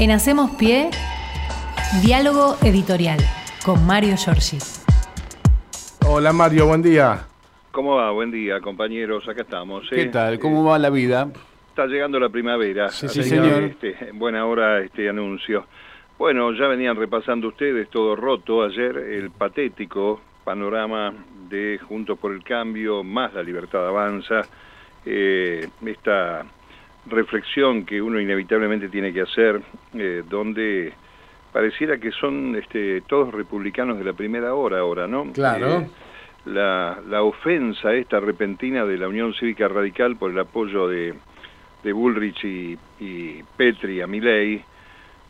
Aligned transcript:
En 0.00 0.10
Hacemos 0.10 0.50
Pie, 0.56 0.90
diálogo 2.02 2.56
editorial 2.62 3.18
con 3.64 3.86
Mario 3.86 4.16
Giorgi. 4.16 4.58
Hola 6.06 6.32
Mario, 6.32 6.66
buen 6.66 6.82
día. 6.82 7.26
¿Cómo 7.70 7.94
va? 7.94 8.10
Buen 8.10 8.32
día, 8.32 8.60
compañeros. 8.60 9.28
Acá 9.28 9.42
estamos. 9.42 9.86
¿Qué 9.88 10.02
¿eh? 10.02 10.06
tal? 10.06 10.40
¿Cómo 10.40 10.64
va 10.64 10.80
la 10.80 10.90
vida? 10.90 11.28
Está 11.68 11.86
llegando 11.86 12.18
la 12.18 12.28
primavera. 12.28 12.88
Sí, 12.88 13.08
sí, 13.08 13.22
señor. 13.22 13.62
este, 13.62 14.08
en 14.08 14.18
buena 14.18 14.44
hora 14.46 14.80
este 14.80 15.08
anuncio. 15.08 15.66
Bueno, 16.18 16.52
ya 16.52 16.66
venían 16.66 16.96
repasando 16.96 17.48
ustedes 17.48 17.88
todo 17.88 18.16
roto 18.16 18.64
ayer 18.64 18.96
el 18.96 19.30
patético 19.30 20.20
panorama 20.44 21.14
de 21.48 21.78
Juntos 21.88 22.18
por 22.18 22.32
el 22.32 22.42
Cambio 22.42 23.04
más 23.04 23.32
la 23.32 23.42
Libertad 23.44 23.86
Avanza. 23.86 24.42
eh, 25.06 25.68
esta 25.86 26.44
reflexión 27.06 27.84
que 27.84 28.00
uno 28.00 28.20
inevitablemente 28.20 28.88
tiene 28.88 29.12
que 29.12 29.22
hacer, 29.22 29.60
eh, 29.94 30.22
donde 30.28 30.92
pareciera 31.52 31.98
que 31.98 32.10
son 32.10 32.56
este, 32.56 33.02
todos 33.02 33.32
republicanos 33.32 33.98
de 33.98 34.04
la 34.04 34.12
primera 34.12 34.54
hora 34.54 34.80
ahora, 34.80 35.06
¿no? 35.06 35.32
Claro. 35.32 35.80
Eh, 35.80 35.88
la, 36.46 37.00
la 37.08 37.22
ofensa 37.22 37.94
esta 37.94 38.20
repentina 38.20 38.84
de 38.84 38.98
la 38.98 39.08
Unión 39.08 39.32
Cívica 39.34 39.68
Radical 39.68 40.16
por 40.16 40.30
el 40.30 40.38
apoyo 40.38 40.88
de, 40.88 41.14
de 41.82 41.92
Bullrich 41.92 42.44
y, 42.44 42.78
y 43.00 43.42
Petri 43.56 44.00
a 44.00 44.06
Milei, 44.06 44.64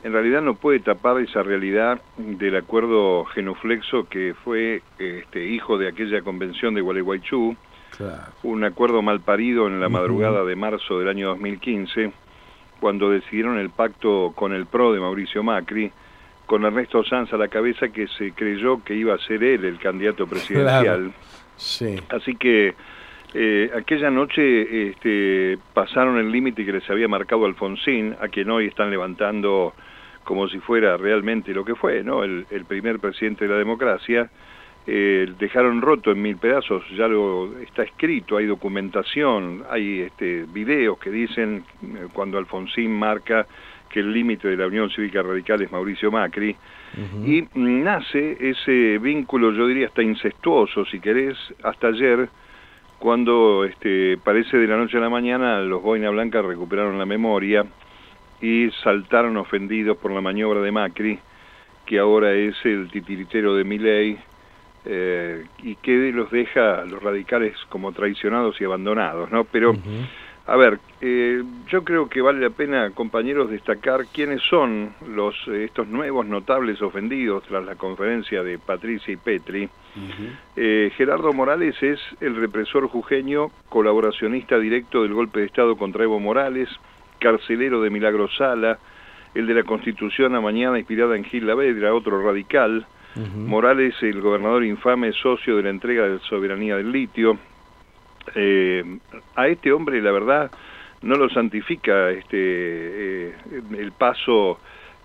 en 0.04 0.12
realidad 0.12 0.42
no 0.42 0.54
puede 0.54 0.80
tapar 0.80 1.18
esa 1.20 1.42
realidad 1.42 2.00
del 2.18 2.56
acuerdo 2.56 3.24
genuflexo 3.24 4.06
que 4.08 4.34
fue 4.44 4.82
este, 4.98 5.46
hijo 5.46 5.78
de 5.78 5.88
aquella 5.88 6.20
convención 6.20 6.74
de 6.74 6.82
Gualeguaychú, 6.82 7.56
Claro. 7.96 8.32
un 8.42 8.64
acuerdo 8.64 9.02
mal 9.02 9.20
parido 9.20 9.66
en 9.66 9.80
la 9.80 9.88
madrugada 9.88 10.44
de 10.44 10.56
marzo 10.56 10.98
del 10.98 11.08
año 11.08 11.28
2015, 11.28 12.12
cuando 12.80 13.10
decidieron 13.10 13.58
el 13.58 13.70
pacto 13.70 14.32
con 14.34 14.52
el 14.52 14.66
PRO 14.66 14.92
de 14.92 15.00
Mauricio 15.00 15.42
Macri, 15.42 15.90
con 16.46 16.64
Ernesto 16.64 17.04
Sanz 17.04 17.32
a 17.32 17.36
la 17.36 17.48
cabeza 17.48 17.88
que 17.88 18.06
se 18.08 18.32
creyó 18.32 18.82
que 18.84 18.94
iba 18.94 19.14
a 19.14 19.18
ser 19.18 19.42
él 19.42 19.64
el 19.64 19.78
candidato 19.78 20.26
presidencial. 20.26 20.82
Claro. 20.82 21.12
Sí. 21.56 21.96
Así 22.10 22.36
que 22.36 22.74
eh, 23.32 23.70
aquella 23.76 24.10
noche 24.10 24.90
este, 24.90 25.58
pasaron 25.72 26.18
el 26.18 26.30
límite 26.30 26.64
que 26.64 26.72
les 26.72 26.88
había 26.90 27.08
marcado 27.08 27.46
Alfonsín, 27.46 28.14
a 28.20 28.28
quien 28.28 28.50
hoy 28.50 28.66
están 28.66 28.90
levantando 28.90 29.74
como 30.22 30.48
si 30.48 30.58
fuera 30.58 30.96
realmente 30.96 31.52
lo 31.52 31.64
que 31.64 31.74
fue, 31.74 32.02
¿no? 32.02 32.24
El, 32.24 32.46
el 32.50 32.64
primer 32.64 32.98
presidente 32.98 33.46
de 33.46 33.52
la 33.52 33.58
democracia. 33.58 34.30
Eh, 34.86 35.32
dejaron 35.38 35.80
roto 35.80 36.10
en 36.10 36.20
mil 36.20 36.36
pedazos, 36.36 36.84
ya 36.90 37.08
lo 37.08 37.58
está 37.60 37.84
escrito, 37.84 38.36
hay 38.36 38.44
documentación, 38.44 39.64
hay 39.70 40.00
este, 40.00 40.44
videos 40.52 40.98
que 40.98 41.10
dicen 41.10 41.64
eh, 41.82 42.08
cuando 42.12 42.36
Alfonsín 42.36 42.92
marca 42.92 43.46
que 43.88 44.00
el 44.00 44.12
límite 44.12 44.48
de 44.48 44.58
la 44.58 44.66
Unión 44.66 44.90
Cívica 44.90 45.22
Radical 45.22 45.62
es 45.62 45.72
Mauricio 45.72 46.10
Macri, 46.10 46.54
y 47.24 47.44
nace 47.54 48.36
ese 48.38 48.98
vínculo, 48.98 49.52
yo 49.52 49.66
diría 49.66 49.86
hasta 49.86 50.02
incestuoso, 50.02 50.84
si 50.84 51.00
querés, 51.00 51.36
hasta 51.62 51.88
ayer, 51.88 52.28
cuando 52.98 53.64
este, 53.64 54.16
parece 54.18 54.58
de 54.58 54.66
la 54.66 54.76
noche 54.76 54.98
a 54.98 55.00
la 55.00 55.08
mañana 55.08 55.60
los 55.60 55.82
Boina 55.82 56.10
Blanca 56.10 56.40
recuperaron 56.42 56.98
la 56.98 57.06
memoria 57.06 57.64
y 58.40 58.70
saltaron 58.82 59.36
ofendidos 59.36 59.96
por 59.96 60.12
la 60.12 60.20
maniobra 60.20 60.60
de 60.60 60.70
Macri, 60.70 61.18
que 61.86 61.98
ahora 61.98 62.32
es 62.32 62.54
el 62.64 62.88
titiritero 62.90 63.54
de 63.56 63.64
Milei, 63.64 64.18
eh, 64.84 65.44
y 65.62 65.76
que 65.76 66.12
los 66.12 66.30
deja 66.30 66.80
a 66.80 66.84
los 66.84 67.02
radicales 67.02 67.56
como 67.68 67.92
traicionados 67.92 68.60
y 68.60 68.64
abandonados, 68.64 69.30
¿no? 69.30 69.44
Pero, 69.44 69.74
a 70.46 70.56
ver, 70.56 70.78
eh, 71.00 71.42
yo 71.68 71.84
creo 71.84 72.08
que 72.08 72.20
vale 72.20 72.40
la 72.40 72.50
pena, 72.50 72.90
compañeros, 72.90 73.50
destacar 73.50 74.06
quiénes 74.12 74.42
son 74.42 74.94
los 75.08 75.34
eh, 75.48 75.64
estos 75.64 75.88
nuevos 75.88 76.26
notables 76.26 76.82
ofendidos 76.82 77.44
tras 77.44 77.64
la 77.64 77.76
conferencia 77.76 78.42
de 78.42 78.58
Patricia 78.58 79.12
y 79.12 79.16
Petri. 79.16 79.68
Eh, 80.56 80.92
Gerardo 80.96 81.32
Morales 81.32 81.80
es 81.82 81.98
el 82.20 82.36
represor 82.36 82.88
jujeño, 82.88 83.50
colaboracionista 83.70 84.58
directo 84.58 85.02
del 85.02 85.14
golpe 85.14 85.40
de 85.40 85.46
Estado 85.46 85.76
contra 85.76 86.04
Evo 86.04 86.20
Morales, 86.20 86.68
carcelero 87.18 87.80
de 87.80 87.88
Milagro 87.88 88.28
Sala, 88.28 88.78
el 89.34 89.46
de 89.46 89.54
la 89.54 89.62
Constitución 89.62 90.34
a 90.34 90.42
mañana 90.42 90.78
inspirada 90.78 91.16
en 91.16 91.24
Gil 91.24 91.46
Lavedra, 91.46 91.94
otro 91.94 92.22
radical, 92.22 92.86
Morales, 93.16 93.94
el 94.02 94.20
gobernador 94.20 94.64
infame, 94.64 95.12
socio 95.12 95.56
de 95.56 95.62
la 95.64 95.70
entrega 95.70 96.08
de 96.08 96.18
soberanía 96.20 96.76
del 96.76 96.90
litio. 96.90 97.38
Eh, 98.34 98.82
a 99.36 99.46
este 99.48 99.72
hombre, 99.72 100.00
la 100.02 100.10
verdad, 100.10 100.50
no 101.02 101.16
lo 101.16 101.28
santifica 101.28 102.10
este 102.10 102.38
eh, 102.38 103.34
el 103.78 103.92
paso 103.92 104.58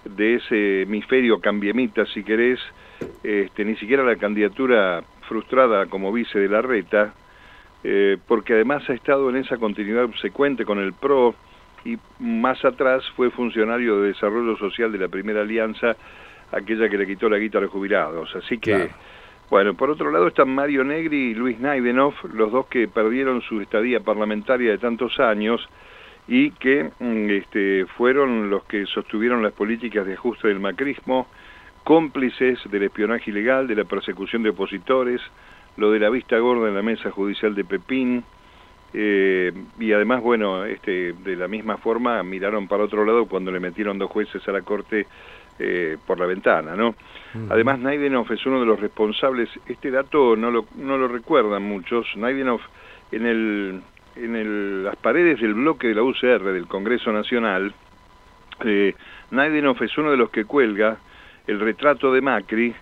de 0.06 0.36
ese 0.36 0.82
hemisferio 0.84 1.40
cambiemita, 1.40 2.06
si 2.06 2.24
querés, 2.24 2.60
este, 3.24 3.66
ni 3.66 3.76
siquiera 3.76 4.04
la 4.04 4.16
candidatura 4.16 5.04
frustrada 5.28 5.86
como 5.88 6.12
vice 6.12 6.40
de 6.40 6.48
la 6.48 6.62
reta, 6.62 7.14
eh, 7.84 8.18
porque 8.28 8.54
además 8.54 8.90
ha 8.90 8.94
estado 8.94 9.30
en 9.30 9.38
esa 9.38 9.58
continuidad 9.58 10.06
obsecuente 10.06 10.66
con 10.66 10.80
el 10.80 10.94
PRO 10.94 11.36
y 11.86 11.98
más 12.20 12.64
atrás 12.66 13.04
fue 13.16 13.30
funcionario 13.30 14.02
de 14.02 14.10
desarrollo 14.10 14.58
social 14.58 14.92
de 14.92 14.98
la 14.98 15.08
primera 15.08 15.42
alianza, 15.42 15.96
aquella 16.52 16.90
que 16.90 16.98
le 16.98 17.08
quitó 17.08 17.30
la 17.30 17.38
guita 17.38 17.58
a 17.58 17.62
los 17.62 17.72
jubilados. 17.72 18.36
Así 18.36 18.58
que, 18.58 18.72
Claro. 18.72 18.90
bueno, 19.50 19.74
por 19.74 19.90
otro 19.90 20.12
lado 20.12 20.28
están 20.28 20.50
Mario 20.54 20.84
Negri 20.84 21.32
y 21.32 21.34
Luis 21.36 21.60
Naidenov, 21.60 22.14
los 22.34 22.52
dos 22.52 22.68
que 22.68 22.88
perdieron 22.88 23.42
su 23.42 23.62
estadía 23.62 24.00
parlamentaria 24.00 24.72
de 24.72 24.78
tantos 24.78 25.20
años 25.20 25.68
y 26.28 26.52
que 26.52 26.92
mm, 27.00 27.30
este, 27.32 27.86
fueron 27.98 28.50
los 28.50 28.64
que 28.66 28.86
sostuvieron 28.86 29.42
las 29.42 29.54
políticas 29.54 30.06
de 30.06 30.14
ajuste 30.14 30.48
del 30.48 30.60
macrismo, 30.60 31.28
cómplices 31.84 32.60
del 32.70 32.84
espionaje 32.84 33.32
ilegal, 33.32 33.68
de 33.68 33.76
la 33.76 33.86
persecución 33.86 34.44
de 34.44 34.50
opositores, 34.50 35.22
lo 35.78 35.92
de 35.92 36.00
la 36.00 36.10
vista 36.10 36.38
gorda 36.38 36.68
en 36.68 36.76
la 36.76 36.84
mesa 36.84 37.10
judicial 37.10 37.56
de 37.56 37.64
Pepín, 37.64 38.24
eh, 38.94 39.52
y 39.80 39.92
además, 39.92 40.22
bueno, 40.22 40.66
este, 40.66 41.14
de 41.14 41.36
la 41.36 41.48
misma 41.48 41.78
forma 41.78 42.22
miraron 42.24 42.68
para 42.68 42.84
otro 42.84 43.06
lado 43.06 43.28
cuando 43.28 43.52
le 43.52 43.60
metieron 43.60 44.00
dos 44.00 44.10
jueces 44.10 44.48
a 44.48 44.52
la 44.52 44.62
corte 44.62 45.06
eh, 45.60 45.98
por 46.06 46.20
la 46.20 46.26
ventana, 46.26 46.76
¿no? 46.76 46.96
Además, 47.50 47.80
Naidenov 47.80 48.32
es 48.32 48.44
uno 48.46 48.60
de 48.60 48.66
los 48.66 48.80
responsables, 48.80 49.50
este 49.68 49.92
dato 49.92 50.36
no 50.36 50.50
lo, 50.50 50.66
no 50.76 50.98
lo 50.98 51.08
recuerdan 51.08 51.62
muchos, 51.64 52.08
Naidenov 52.16 52.62
en, 53.12 53.26
el, 53.26 53.82
en 54.16 54.36
el, 54.36 54.84
las 54.84 54.96
paredes 54.96 55.40
del 55.40 55.54
bloque 55.54 55.90
de 55.90 55.96
la 55.96 56.04
UCR 56.04 56.44
del 56.52 56.68
Congreso 56.68 57.12
Nacional, 57.12 57.74
eh, 58.66 58.96
Naidenov 59.32 59.82
es 59.84 59.96
uno 59.98 60.12
de 60.12 60.18
los 60.18 60.32
que 60.32 60.46
cuelga 60.46 60.98
el 61.46 61.60
retrato 61.60 62.12
de 62.12 62.22
Macri, 62.22 62.74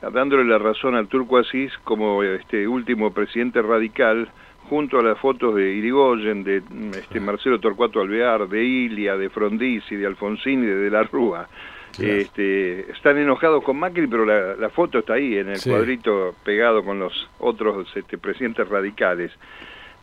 dándole 0.00 0.44
la 0.44 0.58
razón 0.58 0.94
al 0.94 1.08
Turco 1.08 1.38
Asís 1.38 1.72
como 1.84 2.22
este 2.22 2.66
último 2.66 3.12
presidente 3.12 3.60
radical, 3.60 4.28
junto 4.68 5.00
a 5.00 5.02
las 5.02 5.18
fotos 5.18 5.56
de 5.56 5.72
Irigoyen, 5.72 6.44
de 6.44 6.62
este, 6.92 7.18
Marcelo 7.18 7.58
Torcuato 7.58 8.00
Alvear, 8.00 8.48
de 8.48 8.64
Ilia, 8.64 9.16
de 9.16 9.28
Frondizi, 9.28 9.96
de 9.96 10.06
Alfonsín 10.06 10.62
y 10.62 10.66
de 10.66 10.76
De 10.76 10.90
la 10.90 11.02
Rúa. 11.02 11.48
Claro. 11.96 12.12
Este, 12.14 12.90
están 12.92 13.18
enojados 13.18 13.62
con 13.64 13.78
Macri, 13.78 14.06
pero 14.06 14.24
la, 14.24 14.54
la 14.56 14.68
foto 14.70 14.98
está 15.00 15.14
ahí, 15.14 15.36
en 15.36 15.48
el 15.50 15.56
Sí. 15.56 15.70
cuadrito 15.70 16.34
pegado 16.44 16.82
con 16.84 16.98
los 16.98 17.28
otros 17.38 17.88
este, 17.96 18.16
presidentes 18.18 18.68
radicales. 18.68 19.32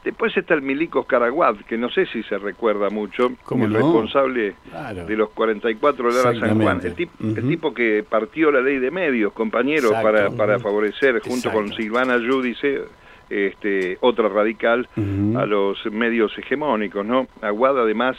Después 0.03 0.35
está 0.37 0.53
el 0.53 0.61
Milicos 0.61 1.05
Caraguat, 1.05 1.57
que 1.65 1.77
no 1.77 1.89
sé 1.89 2.05
si 2.05 2.23
se 2.23 2.37
recuerda 2.37 2.89
mucho, 2.89 3.31
¿Cómo 3.43 3.65
el 3.65 3.71
no? 3.73 3.77
responsable 3.79 4.55
Claro. 4.69 5.05
de 5.05 5.15
los 5.17 5.29
44 5.31 6.07
de 6.13 6.23
Lara 6.23 6.39
San 6.39 6.61
Juan. 6.61 6.79
El, 6.83 6.95
tip- 6.95 7.37
el 7.37 7.47
tipo 7.47 7.73
que 7.73 8.05
partió 8.07 8.49
la 8.51 8.61
ley 8.61 8.77
de 8.79 8.89
medios, 8.91 9.33
compañeros, 9.33 9.91
Exacto. 9.91 10.03
para, 10.11 10.29
para 10.31 10.59
favorecer, 10.59 11.19
junto 11.19 11.51
con. 11.51 11.73
Silvana 11.73 12.17
Yudice, 12.17 12.83
este, 13.29 13.97
otra 13.99 14.29
radical, 14.29 14.87
a 15.35 15.45
los 15.45 15.85
medios 15.91 16.37
hegemónicos, 16.37 17.05
¿no? 17.05 17.27
Aguada 17.41 17.81
además 17.81 18.15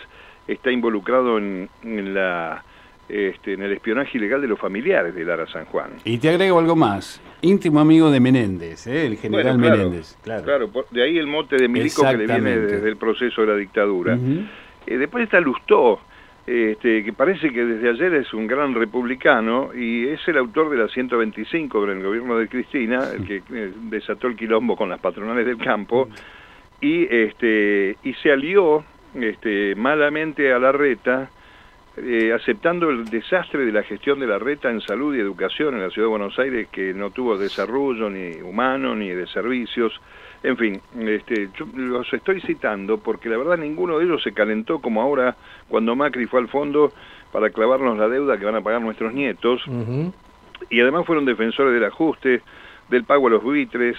está 0.46 0.70
involucrado 0.70 1.38
en, 1.38 1.70
en 1.84 2.12
la 2.12 2.64
este, 3.08 3.54
en 3.54 3.62
el 3.62 3.72
espionaje 3.72 4.18
ilegal 4.18 4.40
de 4.40 4.48
los 4.48 4.58
familiares 4.58 5.14
de 5.14 5.24
Lara 5.24 5.46
San 5.46 5.64
Juan. 5.66 5.92
Y 6.04 6.18
te 6.18 6.28
agrego 6.28 6.58
algo 6.58 6.76
más. 6.76 7.20
Íntimo 7.40 7.80
amigo 7.80 8.10
de 8.10 8.20
Menéndez, 8.20 8.86
¿eh? 8.86 9.06
el 9.06 9.16
general 9.16 9.56
Bueno, 9.56 9.66
claro, 9.66 9.76
Menéndez. 9.76 10.18
Claro. 10.22 10.44
claro, 10.44 10.70
de 10.90 11.02
ahí 11.02 11.18
el 11.18 11.26
mote 11.26 11.56
de 11.56 11.68
milico 11.68 12.02
que 12.02 12.16
le 12.16 12.26
viene 12.26 12.58
desde 12.58 12.88
el 12.88 12.96
proceso 12.96 13.42
de 13.42 13.46
la 13.46 13.56
dictadura. 13.56 14.18
Eh, 14.86 14.96
después 14.96 15.24
está 15.24 15.40
Lustó, 15.40 16.00
este, 16.46 17.04
que 17.04 17.12
parece 17.12 17.52
que 17.52 17.64
desde 17.64 17.90
ayer 17.90 18.14
es 18.14 18.32
un 18.32 18.46
gran 18.46 18.74
republicano 18.74 19.70
y 19.74 20.08
es 20.08 20.26
el 20.28 20.38
autor 20.38 20.70
de 20.70 20.78
la 20.78 20.88
125 20.88 21.84
en 21.84 21.98
el 21.98 22.02
gobierno 22.02 22.38
de 22.38 22.48
Cristina, 22.48 23.10
el 23.14 23.26
que 23.26 23.42
eh, 23.52 23.72
desató 23.82 24.28
el 24.28 24.36
quilombo 24.36 24.74
con 24.74 24.88
las 24.88 24.98
patronales 24.98 25.44
del 25.44 25.58
campo, 25.58 26.08
y, 26.80 27.04
este, 27.04 27.96
y 28.02 28.14
se 28.14 28.32
alió 28.32 28.82
este, 29.14 29.74
malamente 29.74 30.52
a 30.52 30.58
la 30.58 30.72
reta, 30.72 31.30
eh, 32.02 32.32
aceptando 32.32 32.90
el 32.90 33.04
desastre 33.06 33.64
de 33.64 33.72
la 33.72 33.82
gestión 33.82 34.20
de 34.20 34.26
la 34.26 34.38
reta 34.38 34.70
en 34.70 34.80
salud 34.80 35.14
y 35.14 35.20
educación 35.20 35.74
en 35.74 35.82
la 35.82 35.90
ciudad 35.90 36.06
de 36.06 36.10
Buenos 36.10 36.38
Aires, 36.38 36.68
que 36.70 36.94
no 36.94 37.10
tuvo 37.10 37.36
desarrollo 37.36 38.08
ni 38.10 38.40
humano 38.40 38.94
ni 38.94 39.08
de 39.08 39.26
servicios. 39.26 40.00
En 40.42 40.56
fin, 40.56 40.80
este, 41.00 41.48
yo 41.58 41.66
los 41.74 42.12
estoy 42.12 42.40
citando 42.40 42.98
porque 42.98 43.28
la 43.28 43.36
verdad 43.36 43.58
ninguno 43.58 43.98
de 43.98 44.04
ellos 44.04 44.22
se 44.22 44.32
calentó 44.32 44.78
como 44.80 45.02
ahora 45.02 45.36
cuando 45.68 45.96
Macri 45.96 46.26
fue 46.26 46.40
al 46.40 46.48
fondo 46.48 46.92
para 47.32 47.50
clavarnos 47.50 47.98
la 47.98 48.08
deuda 48.08 48.38
que 48.38 48.44
van 48.44 48.54
a 48.54 48.60
pagar 48.60 48.80
nuestros 48.80 49.12
nietos. 49.12 49.62
Y 50.70 50.80
además 50.80 51.06
fueron 51.06 51.24
defensores 51.24 51.72
del 51.72 51.84
ajuste, 51.84 52.42
del 52.88 53.04
pago 53.04 53.26
a 53.26 53.30
los 53.30 53.42
buitres, 53.42 53.96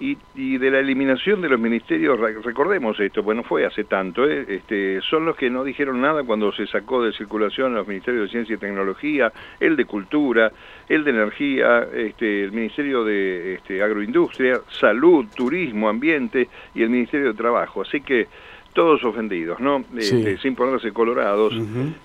y, 0.00 0.58
de 0.58 0.70
la 0.70 0.78
eliminación 0.78 1.40
de 1.40 1.48
los 1.48 1.58
ministerios, 1.58 2.20
recordemos 2.44 2.98
esto, 3.00 3.22
bueno, 3.22 3.42
fue 3.42 3.66
hace 3.66 3.84
tanto, 3.84 4.28
¿eh? 4.28 4.44
este, 4.48 5.00
son 5.00 5.24
los 5.24 5.36
que 5.36 5.50
no 5.50 5.64
dijeron 5.64 6.00
nada 6.00 6.22
cuando 6.22 6.52
se 6.52 6.66
sacó 6.68 7.02
de 7.02 7.12
circulación 7.12 7.74
los 7.74 7.86
ministerios 7.86 8.24
de 8.24 8.30
Ciencia 8.30 8.54
y 8.54 8.58
Tecnología, 8.58 9.32
el 9.58 9.74
de 9.74 9.84
Cultura, 9.86 10.52
el 10.88 11.02
de 11.02 11.10
Energía, 11.10 11.88
este, 11.92 12.44
el 12.44 12.52
Ministerio 12.52 13.04
de 13.04 13.54
este, 13.54 13.82
Agroindustria, 13.82 14.60
Salud, 14.70 15.26
Turismo, 15.34 15.88
Ambiente 15.88 16.48
y 16.74 16.82
el 16.82 16.90
Ministerio 16.90 17.28
de 17.28 17.34
Trabajo. 17.34 17.82
Así 17.82 18.00
que 18.00 18.28
todos 18.72 19.02
ofendidos, 19.02 19.58
¿no? 19.58 19.84
Este, 19.96 20.38
sin 20.38 20.54
ponerse 20.54 20.92
colorados. 20.92 21.54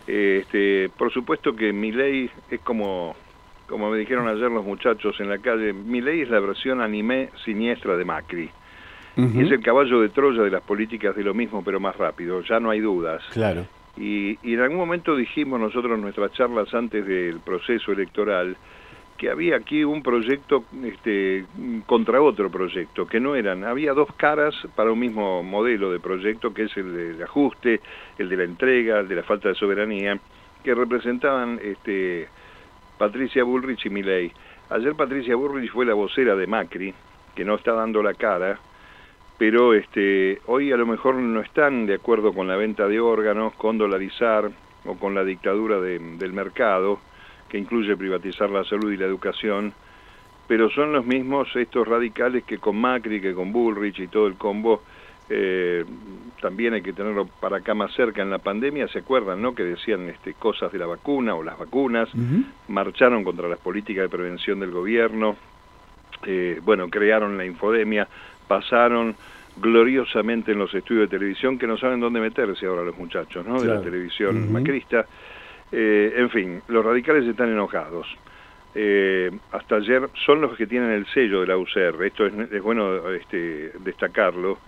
este, 0.07 0.89
por 0.97 1.11
supuesto 1.11 1.55
que 1.55 1.71
mi 1.71 1.91
ley 1.91 2.29
es 2.49 2.59
como 2.61 3.15
como 3.67 3.89
me 3.89 3.97
dijeron 3.97 4.27
ayer 4.27 4.51
los 4.51 4.65
muchachos 4.65 5.19
en 5.19 5.29
la 5.29 5.37
calle, 5.39 5.73
mi 5.73 6.01
ley 6.01 6.21
es 6.21 6.29
la 6.29 6.39
versión 6.39 6.81
anime 6.81 7.29
siniestra 7.43 7.97
de 7.97 8.05
Macri. 8.05 8.49
Y 9.15 9.41
es 9.41 9.51
el 9.51 9.61
caballo 9.61 10.01
de 10.01 10.09
Troya 10.09 10.41
de 10.41 10.49
las 10.49 10.63
políticas 10.63 11.15
de 11.15 11.23
lo 11.23 11.35
mismo, 11.35 11.63
pero 11.63 11.79
más 11.79 11.95
rápido, 11.95 12.41
ya 12.41 12.59
no 12.59 12.71
hay 12.71 12.79
dudas. 12.79 13.21
Claro. 13.31 13.67
Y, 13.95 14.39
y 14.41 14.55
en 14.55 14.61
algún 14.61 14.77
momento 14.77 15.15
dijimos 15.15 15.59
nosotros 15.59 15.93
en 15.93 16.01
nuestras 16.01 16.31
charlas 16.31 16.73
antes 16.73 17.05
del 17.05 17.39
proceso 17.39 17.91
electoral 17.91 18.57
que 19.17 19.29
había 19.29 19.55
aquí 19.55 19.83
un 19.83 20.01
proyecto 20.01 20.65
este, 20.83 21.45
contra 21.85 22.21
otro 22.21 22.49
proyecto, 22.49 23.05
que 23.05 23.19
no 23.19 23.35
eran, 23.35 23.63
había 23.63 23.93
dos 23.93 24.09
caras 24.17 24.55
para 24.75 24.91
un 24.91 24.99
mismo 24.99 25.43
modelo 25.43 25.91
de 25.91 25.99
proyecto, 25.99 26.53
que 26.53 26.63
es 26.63 26.75
el 26.77 26.93
del 26.93 27.23
ajuste, 27.23 27.81
el 28.17 28.29
de 28.29 28.37
la 28.37 28.43
entrega, 28.43 28.99
el 28.99 29.07
de 29.07 29.15
la 29.15 29.23
falta 29.23 29.49
de 29.49 29.55
soberanía, 29.55 30.19
que 30.63 30.73
representaban 30.73 31.59
este, 31.63 32.27
Patricia 32.97 33.43
Bullrich 33.43 33.85
y 33.85 33.89
Milei. 33.89 34.31
Ayer 34.69 34.95
Patricia 34.95 35.35
Bullrich 35.35 35.71
fue 35.71 35.85
la 35.85 35.93
vocera 35.93 36.35
de 36.35 36.47
Macri, 36.47 36.93
que 37.35 37.43
no 37.43 37.55
está 37.55 37.73
dando 37.73 38.03
la 38.03 38.13
cara, 38.13 38.59
pero 39.37 39.73
este, 39.73 40.41
hoy 40.45 40.71
a 40.71 40.77
lo 40.77 40.85
mejor 40.85 41.15
no 41.15 41.41
están 41.41 41.85
de 41.85 41.95
acuerdo 41.95 42.33
con 42.33 42.47
la 42.47 42.55
venta 42.55 42.87
de 42.87 42.99
órganos, 42.99 43.53
con 43.55 43.77
dolarizar 43.77 44.51
o 44.85 44.95
con 44.95 45.15
la 45.15 45.23
dictadura 45.23 45.79
del 45.79 46.33
mercado, 46.33 46.99
que 47.49 47.57
incluye 47.57 47.97
privatizar 47.97 48.49
la 48.49 48.63
salud 48.63 48.91
y 48.91 48.97
la 48.97 49.05
educación, 49.05 49.73
pero 50.47 50.69
son 50.69 50.93
los 50.93 51.05
mismos 51.05 51.47
estos 51.55 51.87
radicales 51.87 52.43
que 52.43 52.57
con 52.57 52.79
Macri, 52.79 53.21
que 53.21 53.33
con 53.33 53.51
Bullrich 53.51 53.99
y 53.99 54.07
todo 54.07 54.27
el 54.27 54.35
combo 54.35 54.83
eh, 55.35 55.83
también 56.39 56.73
hay 56.73 56.81
que 56.81 56.93
tenerlo 56.93 57.25
para 57.25 57.57
acá 57.57 57.73
más 57.73 57.91
cerca 57.93 58.21
en 58.21 58.29
la 58.29 58.37
pandemia, 58.37 58.87
¿se 58.89 58.99
acuerdan, 58.99 59.41
no? 59.41 59.55
Que 59.55 59.63
decían 59.63 60.09
este, 60.09 60.35
cosas 60.35 60.71
de 60.71 60.77
la 60.77 60.85
vacuna 60.85 61.33
o 61.33 61.41
las 61.41 61.57
vacunas, 61.57 62.09
marcharon 62.67 63.23
contra 63.23 63.47
las 63.47 63.57
políticas 63.57 64.03
de 64.03 64.09
prevención 64.09 64.59
del 64.59 64.69
gobierno, 64.69 65.37
eh, 66.25 66.59
bueno, 66.63 66.87
crearon 66.89 67.37
la 67.37 67.45
infodemia, 67.45 68.07
pasaron 68.47 69.15
gloriosamente 69.57 70.51
en 70.51 70.59
los 70.59 70.73
estudios 70.73 71.09
de 71.09 71.17
televisión 71.17 71.57
que 71.57 71.65
no 71.65 71.77
saben 71.77 71.99
dónde 71.99 72.19
meterse 72.19 72.65
ahora 72.67 72.83
los 72.83 72.97
muchachos, 72.97 73.45
¿no? 73.45 73.59
De 73.59 73.67
la 73.67 73.81
televisión 73.81 74.51
macrista. 74.51 75.05
Eh, 75.71 76.13
en 76.17 76.29
fin, 76.29 76.61
los 76.67 76.85
radicales 76.85 77.25
están 77.25 77.49
enojados. 77.49 78.05
Eh, 78.75 79.31
hasta 79.51 79.77
ayer 79.77 80.09
son 80.25 80.41
los 80.41 80.55
que 80.57 80.67
tienen 80.67 80.91
el 80.91 81.07
sello 81.07 81.41
de 81.41 81.47
la 81.47 81.57
UCR, 81.57 82.03
esto 82.03 82.25
es, 82.25 82.33
es 82.51 82.61
bueno 82.61 83.09
este, 83.11 83.71
destacarlo, 83.79 84.59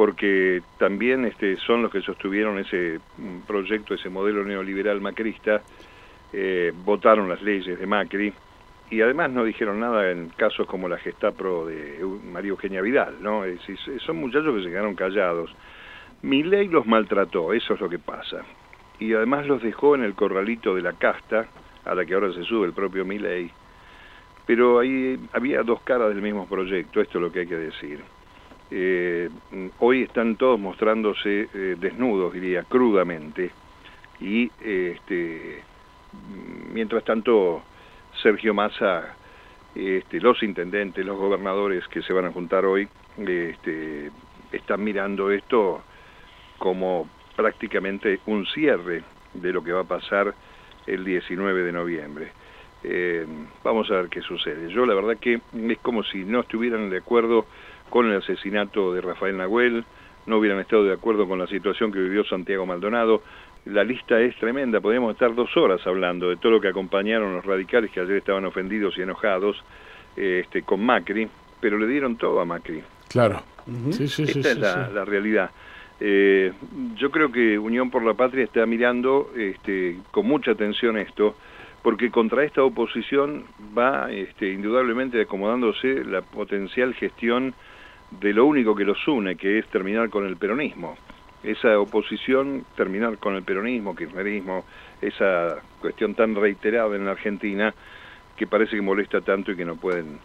porque 0.00 0.62
también 0.78 1.26
este, 1.26 1.58
son 1.58 1.82
los 1.82 1.92
que 1.92 2.00
sostuvieron 2.00 2.58
ese 2.58 3.00
mm, 3.18 3.40
proyecto, 3.40 3.92
ese 3.92 4.08
modelo 4.08 4.42
neoliberal 4.42 4.98
macrista, 4.98 5.60
eh, 6.32 6.72
votaron 6.74 7.28
las 7.28 7.42
leyes 7.42 7.78
de 7.78 7.86
Macri 7.86 8.32
y 8.90 9.02
además 9.02 9.30
no 9.30 9.44
dijeron 9.44 9.78
nada 9.78 10.10
en 10.10 10.30
casos 10.30 10.66
como 10.66 10.88
la 10.88 10.96
Gestapo 10.96 11.66
de 11.66 12.02
María 12.32 12.48
Eugenia 12.48 12.80
Vidal, 12.80 13.16
¿no? 13.20 13.44
Es 13.44 13.60
son 13.98 14.16
muchachos 14.16 14.56
que 14.56 14.62
se 14.62 14.70
quedaron 14.70 14.94
callados. 14.94 15.54
Mi 16.22 16.44
ley 16.44 16.68
los 16.68 16.86
maltrató, 16.86 17.52
eso 17.52 17.74
es 17.74 17.80
lo 17.82 17.90
que 17.90 17.98
pasa. 17.98 18.40
Y 19.00 19.12
además 19.12 19.46
los 19.46 19.62
dejó 19.62 19.96
en 19.96 20.04
el 20.04 20.14
corralito 20.14 20.74
de 20.74 20.80
la 20.80 20.94
casta, 20.94 21.46
a 21.84 21.94
la 21.94 22.06
que 22.06 22.14
ahora 22.14 22.32
se 22.32 22.44
sube 22.44 22.66
el 22.66 22.72
propio 22.72 23.04
Milei. 23.04 23.50
Pero 24.46 24.78
ahí 24.78 25.20
había 25.34 25.62
dos 25.62 25.82
caras 25.82 26.08
del 26.08 26.22
mismo 26.22 26.48
proyecto, 26.48 27.02
esto 27.02 27.18
es 27.18 27.22
lo 27.22 27.30
que 27.30 27.40
hay 27.40 27.46
que 27.46 27.56
decir. 27.56 28.00
Eh, 28.70 29.28
hoy 29.80 30.02
están 30.02 30.36
todos 30.36 30.58
mostrándose 30.58 31.48
eh, 31.52 31.76
desnudos, 31.78 32.32
diría, 32.32 32.62
crudamente, 32.64 33.50
y 34.20 34.50
este, 34.60 35.62
mientras 36.72 37.04
tanto 37.04 37.62
Sergio 38.22 38.54
Massa, 38.54 39.16
este, 39.74 40.20
los 40.20 40.42
intendentes, 40.42 41.04
los 41.04 41.18
gobernadores 41.18 41.86
que 41.88 42.02
se 42.02 42.12
van 42.12 42.26
a 42.26 42.32
juntar 42.32 42.64
hoy, 42.64 42.88
este, 43.18 44.10
están 44.52 44.84
mirando 44.84 45.30
esto 45.30 45.82
como 46.58 47.08
prácticamente 47.36 48.20
un 48.26 48.46
cierre 48.46 49.02
de 49.34 49.52
lo 49.52 49.64
que 49.64 49.72
va 49.72 49.80
a 49.80 49.84
pasar 49.84 50.34
el 50.86 51.04
19 51.04 51.62
de 51.62 51.72
noviembre. 51.72 52.32
Eh, 52.82 53.26
vamos 53.62 53.90
a 53.90 53.94
ver 53.94 54.08
qué 54.08 54.22
sucede. 54.22 54.70
Yo 54.72 54.86
la 54.86 54.94
verdad 54.94 55.18
que 55.18 55.40
es 55.52 55.78
como 55.78 56.02
si 56.02 56.24
no 56.24 56.40
estuvieran 56.40 56.90
de 56.90 56.98
acuerdo 56.98 57.46
con 57.90 58.10
el 58.10 58.18
asesinato 58.18 58.94
de 58.94 59.00
Rafael 59.02 59.36
Nahuel, 59.36 59.84
no 60.26 60.38
hubieran 60.38 60.60
estado 60.60 60.84
de 60.84 60.92
acuerdo 60.92 61.28
con 61.28 61.38
la 61.38 61.46
situación 61.46 61.92
que 61.92 61.98
vivió 61.98 62.24
Santiago 62.24 62.64
Maldonado. 62.64 63.22
La 63.66 63.84
lista 63.84 64.18
es 64.20 64.34
tremenda, 64.36 64.80
podríamos 64.80 65.12
estar 65.12 65.34
dos 65.34 65.54
horas 65.56 65.86
hablando 65.86 66.30
de 66.30 66.36
todo 66.36 66.52
lo 66.52 66.60
que 66.60 66.68
acompañaron 66.68 67.34
los 67.34 67.44
radicales 67.44 67.90
que 67.90 68.00
ayer 68.00 68.16
estaban 68.16 68.44
ofendidos 68.46 68.96
y 68.96 69.02
enojados 69.02 69.62
este, 70.16 70.62
con 70.62 70.84
Macri, 70.84 71.28
pero 71.60 71.78
le 71.78 71.86
dieron 71.86 72.16
todo 72.16 72.40
a 72.40 72.44
Macri. 72.44 72.82
Claro. 73.08 73.42
Esta 73.90 74.50
es 74.50 74.58
la, 74.58 75.04
realidad. 75.04 75.50
Eh, 76.00 76.52
yo 76.96 77.10
creo 77.10 77.30
que 77.30 77.58
Unión 77.58 77.90
por 77.90 78.02
la 78.02 78.14
Patria 78.14 78.44
está 78.44 78.64
mirando 78.64 79.30
este, 79.36 79.98
con 80.10 80.26
mucha 80.26 80.52
atención 80.52 80.96
esto, 80.96 81.36
porque 81.82 82.10
contra 82.10 82.44
esta 82.44 82.62
oposición 82.62 83.44
va 83.76 84.10
este, 84.10 84.52
indudablemente 84.52 85.20
acomodándose 85.20 86.04
la 86.04 86.22
potencial 86.22 86.94
gestión 86.94 87.54
de 88.10 88.32
lo 88.32 88.46
único 88.46 88.74
que 88.74 88.84
los 88.84 89.06
une, 89.06 89.36
que 89.36 89.58
es 89.58 89.66
terminar 89.68 90.10
con 90.10 90.26
el 90.26 90.36
peronismo. 90.36 90.96
Esa 91.42 91.78
oposición, 91.78 92.64
terminar 92.76 93.18
con 93.18 93.34
el 93.34 93.42
peronismo, 93.42 93.94
kirchnerismo, 93.94 94.64
esa 95.00 95.62
cuestión 95.80 96.14
tan 96.14 96.34
reiterada 96.34 96.94
en 96.96 97.06
la 97.06 97.12
Argentina 97.12 97.74
que 98.36 98.46
parece 98.46 98.76
que 98.76 98.82
molesta 98.82 99.20
tanto 99.20 99.52
y 99.52 99.56
que 99.56 99.64
no 99.64 99.76
pueden 99.76 100.18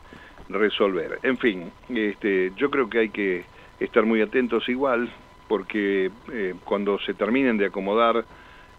resolver. 0.49 1.19
En 1.23 1.37
fin, 1.37 1.71
este, 1.89 2.51
yo 2.55 2.69
creo 2.69 2.89
que 2.89 2.99
hay 2.99 3.09
que 3.09 3.45
estar 3.79 4.05
muy 4.05 4.21
atentos 4.21 4.67
igual, 4.69 5.09
porque 5.47 6.11
eh, 6.31 6.55
cuando 6.63 6.99
se 6.99 7.13
terminen 7.13 7.57
de 7.57 7.67
acomodar 7.67 8.25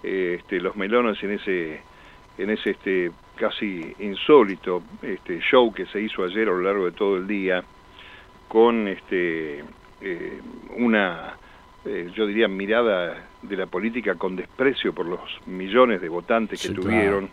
eh, 0.02 0.36
este, 0.38 0.60
los 0.60 0.76
melones 0.76 1.22
en 1.22 1.32
ese, 1.32 1.80
en 2.38 2.50
ese 2.50 2.70
este, 2.70 3.10
casi 3.36 3.94
insólito 3.98 4.82
este, 5.02 5.40
show 5.40 5.72
que 5.72 5.86
se 5.86 6.00
hizo 6.00 6.24
ayer 6.24 6.48
a 6.48 6.52
lo 6.52 6.60
largo 6.60 6.86
de 6.86 6.92
todo 6.92 7.16
el 7.16 7.26
día, 7.26 7.62
con 8.48 8.88
este, 8.88 9.64
eh, 10.00 10.40
una, 10.76 11.34
eh, 11.84 12.10
yo 12.14 12.26
diría, 12.26 12.48
mirada 12.48 13.24
de 13.42 13.56
la 13.56 13.66
política 13.66 14.14
con 14.14 14.36
desprecio 14.36 14.92
por 14.92 15.06
los 15.06 15.20
millones 15.46 16.00
de 16.00 16.08
votantes 16.08 16.62
que 16.62 16.74
tuvieron 16.74 17.28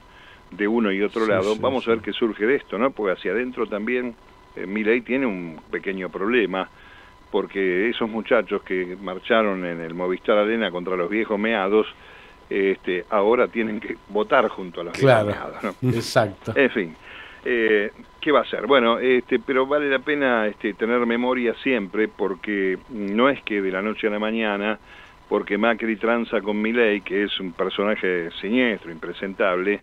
de 0.52 0.68
uno 0.68 0.92
y 0.92 1.02
otro 1.02 1.26
lado. 1.26 1.56
Vamos 1.58 1.88
a 1.88 1.92
ver 1.92 2.00
qué 2.00 2.14
surge 2.14 2.46
de 2.46 2.56
esto, 2.56 2.78
¿no? 2.78 2.92
Porque 2.92 3.14
hacia 3.14 3.32
adentro 3.32 3.68
también 3.68 4.16
eh, 4.56 4.66
Milei 4.66 5.02
tiene 5.02 5.26
un 5.26 5.60
pequeño 5.72 6.10
problema, 6.10 6.70
porque 7.32 7.90
esos 7.90 8.10
muchachos 8.10 8.62
que 8.64 8.96
marcharon 9.02 9.66
en 9.66 9.82
el 9.82 9.94
Movistar 9.94 10.38
Arena 10.38 10.70
contra 10.72 10.96
los 10.96 11.10
viejos 11.10 11.40
meados, 11.40 11.88
este, 12.50 13.06
ahora 13.10 13.48
tienen 13.48 13.80
que 13.80 13.98
votar 14.10 14.48
junto 14.50 14.82
a 14.82 14.84
los 14.86 14.94
viejos 14.94 15.26
meados. 15.26 15.64
¿no? 15.64 15.90
Exacto. 15.90 16.54
En 16.56 16.70
fin. 16.70 16.96
Eh, 17.46 17.92
¿Qué 18.24 18.32
va 18.32 18.40
a 18.40 18.46
ser? 18.46 18.68
Bueno, 18.68 19.00
este, 19.00 19.38
pero 19.40 19.68
vale 19.68 19.90
la 19.90 20.00
pena 20.00 20.48
este, 20.48 20.76
tener 20.76 21.06
memoria 21.06 21.54
siempre 21.56 22.08
porque 22.08 22.78
no 22.90 23.28
es 23.28 23.44
que 23.44 23.62
de 23.62 23.70
la 23.70 23.82
noche 23.82 24.08
a 24.08 24.12
la 24.12 24.18
mañana, 24.18 24.80
porque 25.28 25.58
Macri 25.58 25.98
tranza 25.98 26.40
con 26.40 26.62
Milei, 26.62 27.02
que 27.02 27.24
es 27.24 27.38
un 27.42 27.52
personaje 27.52 28.32
siniestro, 28.40 28.94
impresentable, 28.94 29.82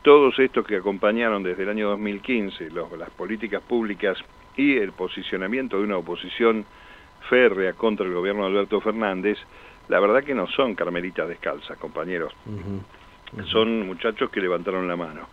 todos 0.00 0.38
estos 0.38 0.66
que 0.66 0.76
acompañaron 0.76 1.42
desde 1.42 1.64
el 1.64 1.68
año 1.68 1.90
2015 1.90 2.70
las 2.70 3.10
políticas 3.10 3.60
públicas 3.60 4.16
y 4.56 4.78
el 4.78 4.92
posicionamiento 4.92 5.76
de 5.76 5.84
una 5.84 5.98
oposición 5.98 6.64
férrea 7.28 7.74
contra 7.74 8.06
el 8.06 8.14
gobierno 8.14 8.44
de 8.44 8.52
Alberto 8.52 8.80
Fernández, 8.80 9.36
la 9.88 10.00
verdad 10.00 10.24
que 10.24 10.34
no 10.34 10.46
son 10.46 10.74
carmelitas 10.74 11.28
descalzas, 11.28 11.76
compañeros. 11.76 12.32
Son 13.48 13.86
muchachos 13.86 14.30
que 14.30 14.40
levantaron 14.40 14.88
la 14.88 14.96
mano. 14.96 15.28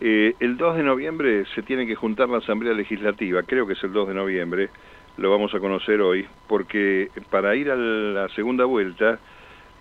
Eh, 0.00 0.34
el 0.40 0.56
2 0.56 0.76
de 0.76 0.82
noviembre 0.82 1.44
se 1.54 1.62
tiene 1.62 1.86
que 1.86 1.94
juntar 1.94 2.28
la 2.28 2.38
Asamblea 2.38 2.72
Legislativa, 2.72 3.42
creo 3.42 3.66
que 3.66 3.74
es 3.74 3.84
el 3.84 3.92
2 3.92 4.08
de 4.08 4.14
noviembre, 4.14 4.70
lo 5.18 5.30
vamos 5.30 5.54
a 5.54 5.60
conocer 5.60 6.00
hoy, 6.00 6.26
porque 6.48 7.10
para 7.28 7.54
ir 7.54 7.70
a 7.70 7.76
la 7.76 8.28
segunda 8.30 8.64
vuelta 8.64 9.18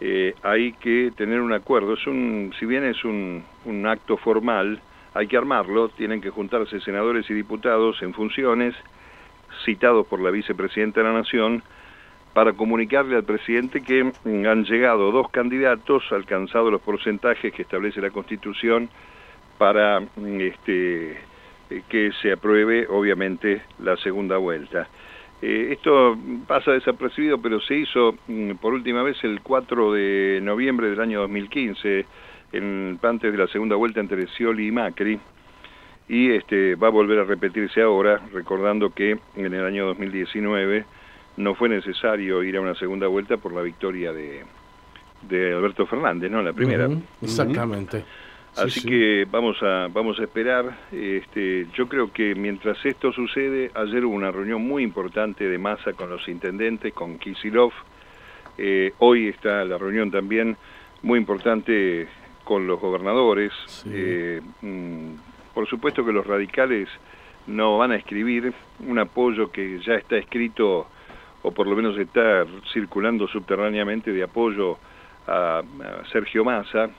eh, 0.01 0.33
hay 0.43 0.73
que 0.73 1.11
tener 1.15 1.39
un 1.39 1.53
acuerdo. 1.53 1.95
Si 1.95 2.65
bien 2.65 2.83
es 2.83 3.03
un, 3.05 3.43
un 3.63 3.87
acto 3.87 4.17
formal, 4.17 4.81
hay 5.13 5.27
que 5.27 5.37
armarlo, 5.37 5.89
tienen 5.89 6.19
que 6.19 6.29
juntarse 6.29 6.81
senadores 6.81 7.29
y 7.29 7.33
diputados 7.33 8.01
en 8.01 8.13
funciones, 8.13 8.75
citados 9.63 10.05
por 10.07 10.19
la 10.19 10.31
vicepresidenta 10.31 10.99
de 10.99 11.07
la 11.07 11.13
Nación, 11.13 11.63
para 12.33 12.53
comunicarle 12.53 13.15
al 13.15 13.23
presidente 13.23 13.81
que 13.81 14.11
han 14.25 14.63
llegado 14.65 15.11
dos 15.11 15.29
candidatos, 15.29 16.03
alcanzado 16.11 16.69
los 16.69 16.81
porcentajes 16.81 17.53
que 17.53 17.63
establece 17.63 18.01
la 18.01 18.11
Constitución, 18.11 18.89
para 19.59 20.01
este, 20.39 21.17
que 21.89 22.11
se 22.21 22.31
apruebe, 22.31 22.87
obviamente, 22.87 23.61
la 23.83 23.97
segunda 23.97 24.37
vuelta. 24.37 24.87
Eh, 25.41 25.69
esto 25.71 26.17
pasa 26.47 26.71
desapercibido, 26.71 27.39
pero 27.39 27.59
se 27.59 27.75
hizo 27.75 28.15
mm, 28.27 28.53
por 28.53 28.73
última 28.73 29.03
vez 29.03 29.21
el 29.23 29.41
4 29.41 29.93
de 29.93 30.39
noviembre 30.41 30.89
del 30.89 31.01
año 31.01 31.19
2015, 31.21 32.05
en, 32.53 32.99
antes 33.03 33.31
de 33.31 33.37
la 33.37 33.47
segunda 33.47 33.75
vuelta 33.75 33.99
entre 33.99 34.27
Scioli 34.27 34.67
y 34.67 34.71
Macri, 34.71 35.19
y 36.07 36.31
este, 36.31 36.75
va 36.75 36.87
a 36.87 36.91
volver 36.91 37.19
a 37.19 37.23
repetirse 37.25 37.81
ahora, 37.81 38.19
recordando 38.33 38.91
que 38.91 39.19
en 39.35 39.53
el 39.53 39.65
año 39.65 39.87
2019 39.87 40.85
no 41.37 41.53
fue 41.53 41.67
necesario 41.67 42.43
ir 42.43 42.55
a 42.55 42.61
una 42.61 42.75
segunda 42.75 43.07
vuelta 43.07 43.37
por 43.37 43.53
la 43.53 43.61
victoria 43.61 44.13
de, 44.13 44.43
de 45.29 45.53
Alberto 45.53 45.85
Fernández, 45.85 46.31
¿no? 46.31 46.41
La 46.41 46.53
primera. 46.53 46.89
Exactamente. 47.21 48.05
Así 48.57 48.81
que 48.81 49.25
vamos 49.29 49.61
a 49.61 49.87
vamos 49.91 50.19
a 50.19 50.23
esperar. 50.23 50.77
Este, 50.91 51.67
yo 51.73 51.87
creo 51.87 52.11
que 52.11 52.35
mientras 52.35 52.83
esto 52.85 53.11
sucede, 53.11 53.71
ayer 53.73 54.03
hubo 54.05 54.15
una 54.15 54.31
reunión 54.31 54.67
muy 54.67 54.83
importante 54.83 55.47
de 55.47 55.57
masa 55.57 55.93
con 55.93 56.09
los 56.09 56.27
intendentes, 56.27 56.93
con 56.93 57.19
Kisilov. 57.19 57.71
Eh, 58.57 58.93
hoy 58.99 59.29
está 59.29 59.63
la 59.63 59.77
reunión 59.77 60.11
también 60.11 60.57
muy 61.01 61.19
importante 61.19 62.07
con 62.43 62.67
los 62.67 62.79
gobernadores. 62.79 63.53
Eh, 63.89 64.41
mm, 64.61 65.13
por 65.53 65.67
supuesto 65.67 66.05
que 66.05 66.11
los 66.11 66.25
radicales 66.25 66.89
no 67.47 67.77
van 67.77 67.91
a 67.91 67.95
escribir 67.95 68.53
un 68.87 68.99
apoyo 68.99 69.51
que 69.51 69.79
ya 69.79 69.95
está 69.95 70.17
escrito 70.17 70.87
o 71.41 71.51
por 71.51 71.67
lo 71.67 71.75
menos 71.75 71.97
está 71.97 72.45
circulando 72.71 73.27
subterráneamente 73.27 74.11
de 74.11 74.23
apoyo 74.23 74.77
a, 75.27 75.61
Sergio 76.11 76.43
Massa, 76.43 76.89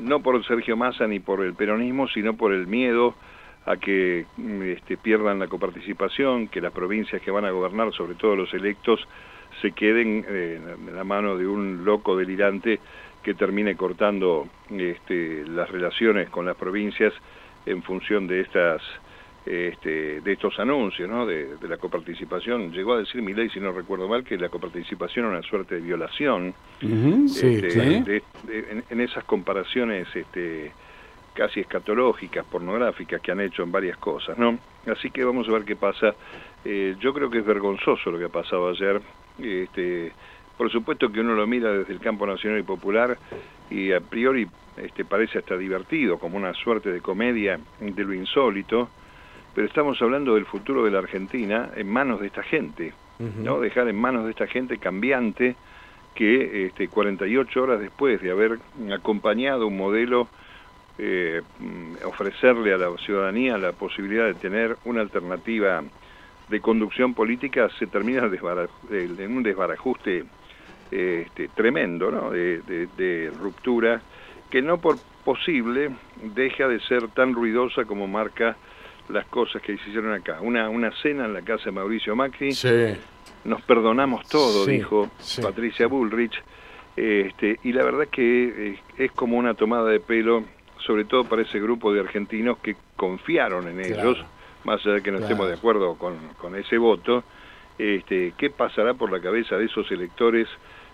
no 0.00 0.20
por 0.20 0.44
Sergio 0.44 0.76
Massa 0.76 1.06
ni 1.06 1.20
por 1.20 1.44
el 1.44 1.54
peronismo, 1.54 2.08
sino 2.08 2.36
por 2.36 2.52
el 2.52 2.66
miedo 2.66 3.14
a 3.66 3.76
que 3.76 4.26
mm, 4.36 4.62
este, 4.62 4.96
pierdan 4.96 5.38
la 5.38 5.48
coparticipación, 5.48 6.48
que 6.48 6.60
las 6.60 6.72
provincias 6.72 7.20
que 7.22 7.30
van 7.30 7.44
a 7.44 7.50
gobernar, 7.50 7.92
sobre 7.92 8.14
todo 8.14 8.36
los 8.36 8.52
electos, 8.54 9.06
se 9.60 9.72
queden 9.72 10.24
eh, 10.28 10.60
en 10.86 10.96
la 10.96 11.04
mano 11.04 11.36
de 11.36 11.46
un 11.46 11.84
loco 11.84 12.16
delirante 12.16 12.80
que 13.22 13.34
termine 13.34 13.76
cortando 13.76 14.48
este, 14.70 15.44
las 15.46 15.70
relaciones 15.70 16.30
con 16.30 16.46
las 16.46 16.56
provincias 16.56 17.12
en 17.66 17.82
función 17.82 18.26
de 18.26 18.40
estas 18.40 18.82
este, 19.46 20.20
de 20.20 20.32
estos 20.32 20.58
anuncios, 20.58 21.08
¿no? 21.08 21.26
de, 21.26 21.56
la 21.68 21.78
coparticipación. 21.78 22.72
Llegó 22.72 22.94
a 22.94 22.98
decir 22.98 23.22
mi 23.22 23.32
ley, 23.32 23.48
si 23.50 23.60
no 23.60 23.72
recuerdo 23.72 24.08
mal, 24.08 24.24
que 24.24 24.36
la 24.36 24.48
coparticipación 24.48 25.26
era 25.26 25.38
una 25.38 25.42
suerte 25.42 25.76
de 25.76 25.80
violación. 25.80 26.54
Este, 26.80 28.22
en, 28.90 29.00
esas 29.00 29.24
comparaciones 29.24 30.08
este, 30.14 30.72
casi 31.32 31.60
escatológicas, 31.60 32.44
pornográficas 32.44 33.20
que 33.20 33.32
han 33.32 33.40
hecho 33.40 33.62
en 33.62 33.72
varias 33.72 33.96
cosas. 33.96 34.36
¿no? 34.38 34.58
Así 34.86 35.10
que 35.10 35.24
vamos 35.24 35.48
a 35.48 35.52
ver 35.52 35.64
qué 35.64 35.76
pasa. 35.76 36.14
Eh, 36.64 36.96
yo 37.00 37.14
creo 37.14 37.30
que 37.30 37.38
es 37.38 37.46
vergonzoso 37.46 38.10
lo 38.10 38.18
que 38.18 38.26
ha 38.26 38.28
pasado 38.28 38.68
ayer. 38.68 39.00
Este, 39.38 40.12
por 40.58 40.70
supuesto 40.70 41.10
que 41.10 41.20
uno 41.20 41.34
lo 41.34 41.46
mira 41.46 41.72
desde 41.72 41.94
el 41.94 42.00
campo 42.00 42.26
nacional 42.26 42.60
y 42.60 42.64
popular 42.64 43.16
y 43.70 43.92
a 43.92 44.00
priori 44.00 44.46
este, 44.76 45.06
parece 45.06 45.38
hasta 45.38 45.56
divertido, 45.56 46.18
como 46.18 46.36
una 46.36 46.52
suerte 46.52 46.92
de 46.92 47.00
comedia 47.00 47.58
de 47.80 48.04
lo 48.04 48.12
insólito 48.12 48.90
pero 49.54 49.66
estamos 49.66 50.00
hablando 50.00 50.34
del 50.34 50.46
futuro 50.46 50.84
de 50.84 50.90
la 50.90 50.98
Argentina 50.98 51.70
en 51.76 51.88
manos 51.88 52.20
de 52.20 52.28
esta 52.28 52.42
gente, 52.42 52.92
¿no? 53.18 53.60
Dejar 53.60 53.88
en 53.88 53.96
manos 53.96 54.24
de 54.24 54.30
esta 54.30 54.46
gente 54.46 54.78
cambiante 54.78 55.54
que 56.14 56.66
este, 56.66 56.88
48 56.88 57.62
horas 57.62 57.80
después 57.80 58.20
de 58.22 58.30
haber 58.30 58.58
acompañado 58.92 59.66
un 59.66 59.76
modelo, 59.76 60.28
eh, 60.98 61.42
ofrecerle 62.04 62.72
a 62.72 62.78
la 62.78 62.96
ciudadanía 62.98 63.58
la 63.58 63.72
posibilidad 63.72 64.26
de 64.26 64.34
tener 64.34 64.76
una 64.84 65.00
alternativa 65.00 65.82
de 66.48 66.60
conducción 66.60 67.14
política, 67.14 67.68
se 67.78 67.86
termina 67.86 68.28
en 68.90 69.36
un 69.36 69.42
desbarajuste 69.42 70.24
este, 70.90 71.48
tremendo, 71.48 72.10
¿no? 72.10 72.30
de, 72.30 72.60
de 72.96 73.30
ruptura, 73.38 74.00
que 74.50 74.62
no 74.62 74.78
por 74.78 74.96
posible 75.24 75.90
deja 76.34 76.66
de 76.66 76.80
ser 76.80 77.08
tan 77.08 77.34
ruidosa 77.34 77.84
como 77.84 78.08
marca 78.08 78.56
las 79.10 79.26
cosas 79.26 79.62
que 79.62 79.76
se 79.76 79.88
hicieron 79.88 80.12
acá. 80.12 80.40
Una, 80.40 80.68
una 80.68 80.90
cena 81.02 81.24
en 81.24 81.34
la 81.34 81.42
casa 81.42 81.66
de 81.66 81.72
Mauricio 81.72 82.14
Macri. 82.16 82.50
Nos 83.44 83.62
perdonamos 83.62 84.28
todo, 84.28 84.66
dijo 84.66 85.10
Patricia 85.42 85.86
Bullrich. 85.86 86.42
Este, 86.96 87.58
y 87.62 87.72
la 87.72 87.84
verdad 87.84 88.08
que 88.08 88.72
eh, 88.72 88.78
es 88.98 89.12
como 89.12 89.38
una 89.38 89.54
tomada 89.54 89.88
de 89.88 90.00
pelo, 90.00 90.44
sobre 90.84 91.04
todo 91.04 91.24
para 91.24 91.42
ese 91.42 91.60
grupo 91.60 91.92
de 91.92 92.00
argentinos 92.00 92.58
que 92.58 92.76
confiaron 92.96 93.68
en 93.68 93.80
ellos, 93.80 94.18
más 94.64 94.84
allá 94.84 94.96
de 94.96 95.02
que 95.02 95.10
no 95.10 95.18
estemos 95.18 95.48
de 95.48 95.54
acuerdo 95.54 95.94
con, 95.94 96.16
con 96.38 96.56
ese 96.56 96.76
voto. 96.78 97.24
Este, 97.78 98.34
¿Qué 98.36 98.50
pasará 98.50 98.92
por 98.92 99.10
la 99.10 99.20
cabeza 99.20 99.56
de 99.56 99.64
esos 99.64 99.90
electores? 99.90 100.48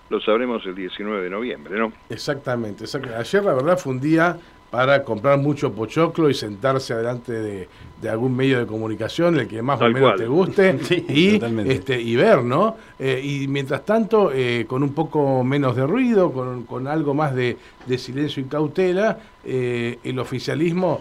Lo 0.09 0.21
sabremos 0.21 0.65
el 0.67 0.77
19 0.77 1.21
de 1.21 1.31
noviembre, 1.31 1.77
¿no? 1.77 1.93
Exactamente, 2.09 2.85
exactamente. 2.85 3.21
Ayer 3.21 3.43
la 3.43 3.55
verdad 3.55 3.77
fue 3.77 3.93
un 3.93 4.01
día 4.01 4.39
para 4.71 5.05
comprar 5.05 5.39
mucho 5.39 5.73
pochoclo 5.73 6.29
y 6.29 6.35
sentarse 6.35 6.93
adelante 6.93 7.33
de, 7.33 7.69
algún 8.09 8.37
medio 8.37 8.59
de 8.59 8.67
comunicación, 8.67 9.39
el 9.39 9.49
que 9.49 9.63
más 9.63 9.81
o 9.81 9.89
menos 9.89 10.17
te 10.17 10.27
guste, 10.27 10.79
y, 11.09 11.41
este, 11.69 12.01
y 12.01 12.15
ver, 12.15 12.45
¿no? 12.45 12.77
Eh, 12.99 13.21
y 13.23 13.49
mientras 13.49 13.85
tanto, 13.85 14.31
eh, 14.33 14.65
con 14.69 14.83
un 14.83 14.93
poco 14.93 15.43
menos 15.43 15.75
de 15.75 15.87
ruido, 15.87 16.33
con, 16.33 16.87
algo 16.87 17.15
más 17.15 17.35
de, 17.35 17.57
silencio 17.97 18.43
y 18.43 18.47
cautela, 18.47 19.19
eh, 19.45 19.99
el 20.05 20.19
oficialismo 20.19 21.01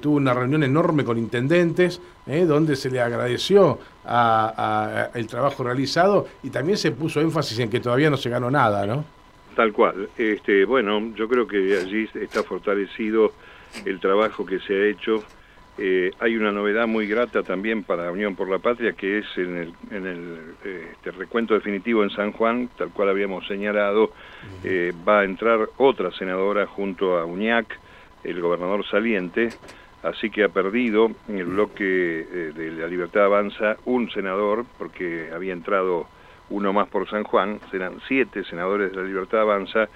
tuvo 0.00 0.16
una 0.16 0.34
reunión 0.34 0.62
enorme 0.62 1.04
con 1.04 1.16
intendentes, 1.18 2.00
donde 2.26 2.76
se 2.76 2.90
le 2.90 3.00
agradeció 3.00 3.78
a, 4.04 5.10
el 5.14 5.26
trabajo 5.26 5.64
realizado 5.64 6.26
y 6.42 6.50
también 6.50 6.76
se 6.76 6.92
puso 6.92 7.20
énfasis 7.20 7.58
en 7.60 7.70
que 7.70 7.80
todavía 7.80 8.10
no 8.10 8.16
se 8.16 8.28
ganó 8.30 8.50
nada, 8.50 8.86
¿no? 8.86 9.04
Tal 9.54 9.72
cual. 9.72 10.08
Este, 10.16 10.64
bueno, 10.64 11.12
yo 11.14 11.28
creo 11.28 11.46
que 11.46 11.78
allí 11.78 12.08
está 12.14 12.42
fortalecido 12.42 13.32
el 13.84 14.00
trabajo 14.00 14.46
que 14.46 14.60
se 14.60 14.74
ha 14.74 14.86
hecho. 14.86 15.22
Eh, 15.78 16.10
hay 16.20 16.36
una 16.36 16.52
novedad 16.52 16.86
muy 16.86 17.06
grata 17.06 17.42
también 17.42 17.82
para 17.82 18.12
Unión 18.12 18.36
por 18.36 18.48
la 18.48 18.58
Patria, 18.58 18.92
que 18.92 19.18
es 19.18 19.26
en 19.36 19.56
el, 19.56 19.74
en 19.90 20.06
el 20.06 20.38
este, 20.62 21.10
recuento 21.12 21.54
definitivo 21.54 22.02
en 22.02 22.10
San 22.10 22.32
Juan, 22.32 22.68
tal 22.76 22.90
cual 22.90 23.08
habíamos 23.08 23.46
señalado, 23.46 24.12
eh, 24.64 24.92
va 25.06 25.20
a 25.20 25.24
entrar 25.24 25.68
otra 25.78 26.10
senadora 26.12 26.66
junto 26.66 27.18
a 27.18 27.24
Uñac, 27.24 27.78
el 28.22 28.40
gobernador 28.42 28.86
saliente, 28.86 29.48
así 30.02 30.28
que 30.28 30.44
ha 30.44 30.50
perdido 30.50 31.10
en 31.28 31.38
el 31.38 31.46
bloque 31.46 32.20
eh, 32.20 32.52
de 32.54 32.70
la 32.72 32.86
Libertad 32.86 33.24
Avanza 33.24 33.76
un 33.86 34.10
senador, 34.10 34.66
porque 34.76 35.30
había 35.34 35.54
entrado 35.54 36.06
uno 36.50 36.72
más 36.72 36.88
por 36.88 37.08
San 37.08 37.24
Juan, 37.24 37.60
serán 37.70 37.94
siete 38.06 38.44
senadores 38.44 38.90
de 38.90 38.96
la 38.98 39.04
Libertad 39.04 39.40
Avanza, 39.40 39.88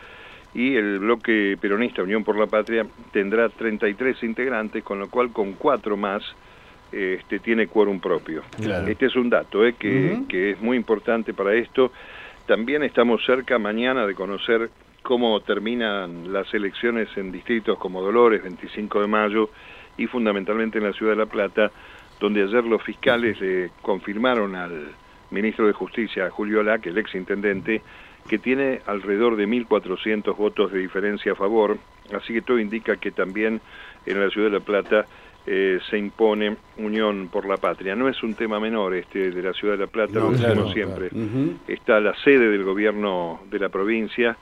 y 0.54 0.74
el 0.74 1.00
bloque 1.00 1.58
peronista 1.60 2.02
Unión 2.02 2.24
por 2.24 2.38
la 2.38 2.46
Patria 2.46 2.86
tendrá 3.12 3.48
33 3.50 4.22
integrantes, 4.22 4.82
con 4.82 4.98
lo 4.98 5.10
cual 5.10 5.30
con 5.30 5.52
cuatro 5.52 5.96
más 5.98 6.22
este, 6.90 7.40
tiene 7.40 7.66
quórum 7.66 8.00
propio. 8.00 8.42
Este 8.88 9.06
es 9.06 9.16
un 9.16 9.28
dato 9.28 9.66
eh, 9.66 9.74
que, 9.78 10.22
que 10.28 10.52
es 10.52 10.60
muy 10.60 10.78
importante 10.78 11.34
para 11.34 11.52
esto. 11.54 11.92
También 12.46 12.82
estamos 12.84 13.24
cerca 13.26 13.58
mañana 13.58 14.06
de 14.06 14.14
conocer 14.14 14.70
cómo 15.02 15.38
terminan 15.40 16.32
las 16.32 16.52
elecciones 16.54 17.08
en 17.16 17.32
distritos 17.32 17.78
como 17.78 18.00
Dolores, 18.00 18.42
25 18.42 19.02
de 19.02 19.06
mayo, 19.06 19.50
y 19.98 20.06
fundamentalmente 20.06 20.78
en 20.78 20.84
la 20.84 20.92
ciudad 20.92 21.12
de 21.12 21.18
La 21.18 21.26
Plata, 21.26 21.70
donde 22.18 22.42
ayer 22.42 22.64
los 22.64 22.82
fiscales 22.82 23.40
le 23.40 23.70
confirmaron 23.82 24.54
al 24.54 24.88
ministro 25.30 25.66
de 25.66 25.72
Justicia, 25.72 26.30
Julio 26.30 26.62
Lac, 26.62 26.86
el 26.86 26.98
ex 26.98 27.14
intendente, 27.14 27.82
que 28.28 28.38
tiene 28.38 28.80
alrededor 28.86 29.36
de 29.36 29.46
1.400 29.46 30.36
votos 30.36 30.72
de 30.72 30.80
diferencia 30.80 31.32
a 31.32 31.34
favor, 31.34 31.78
así 32.12 32.32
que 32.32 32.42
todo 32.42 32.58
indica 32.58 32.96
que 32.96 33.10
también 33.10 33.60
en 34.04 34.20
la 34.20 34.30
ciudad 34.30 34.50
de 34.50 34.58
La 34.58 34.64
Plata 34.64 35.06
eh, 35.46 35.78
se 35.88 35.96
impone 35.96 36.56
unión 36.78 37.28
por 37.28 37.46
la 37.46 37.56
patria. 37.56 37.94
No 37.94 38.08
es 38.08 38.20
un 38.22 38.34
tema 38.34 38.58
menor 38.58 38.94
este 38.94 39.30
de 39.30 39.42
la 39.42 39.52
ciudad 39.52 39.74
de 39.74 39.84
La 39.84 39.86
Plata, 39.86 40.18
lo 40.18 40.32
decimos 40.32 40.72
siempre. 40.72 41.10
Está 41.68 42.00
la 42.00 42.14
sede 42.16 42.50
del 42.50 42.64
gobierno 42.64 43.40
de 43.48 43.58
la 43.60 43.68
provincia, 43.68 44.36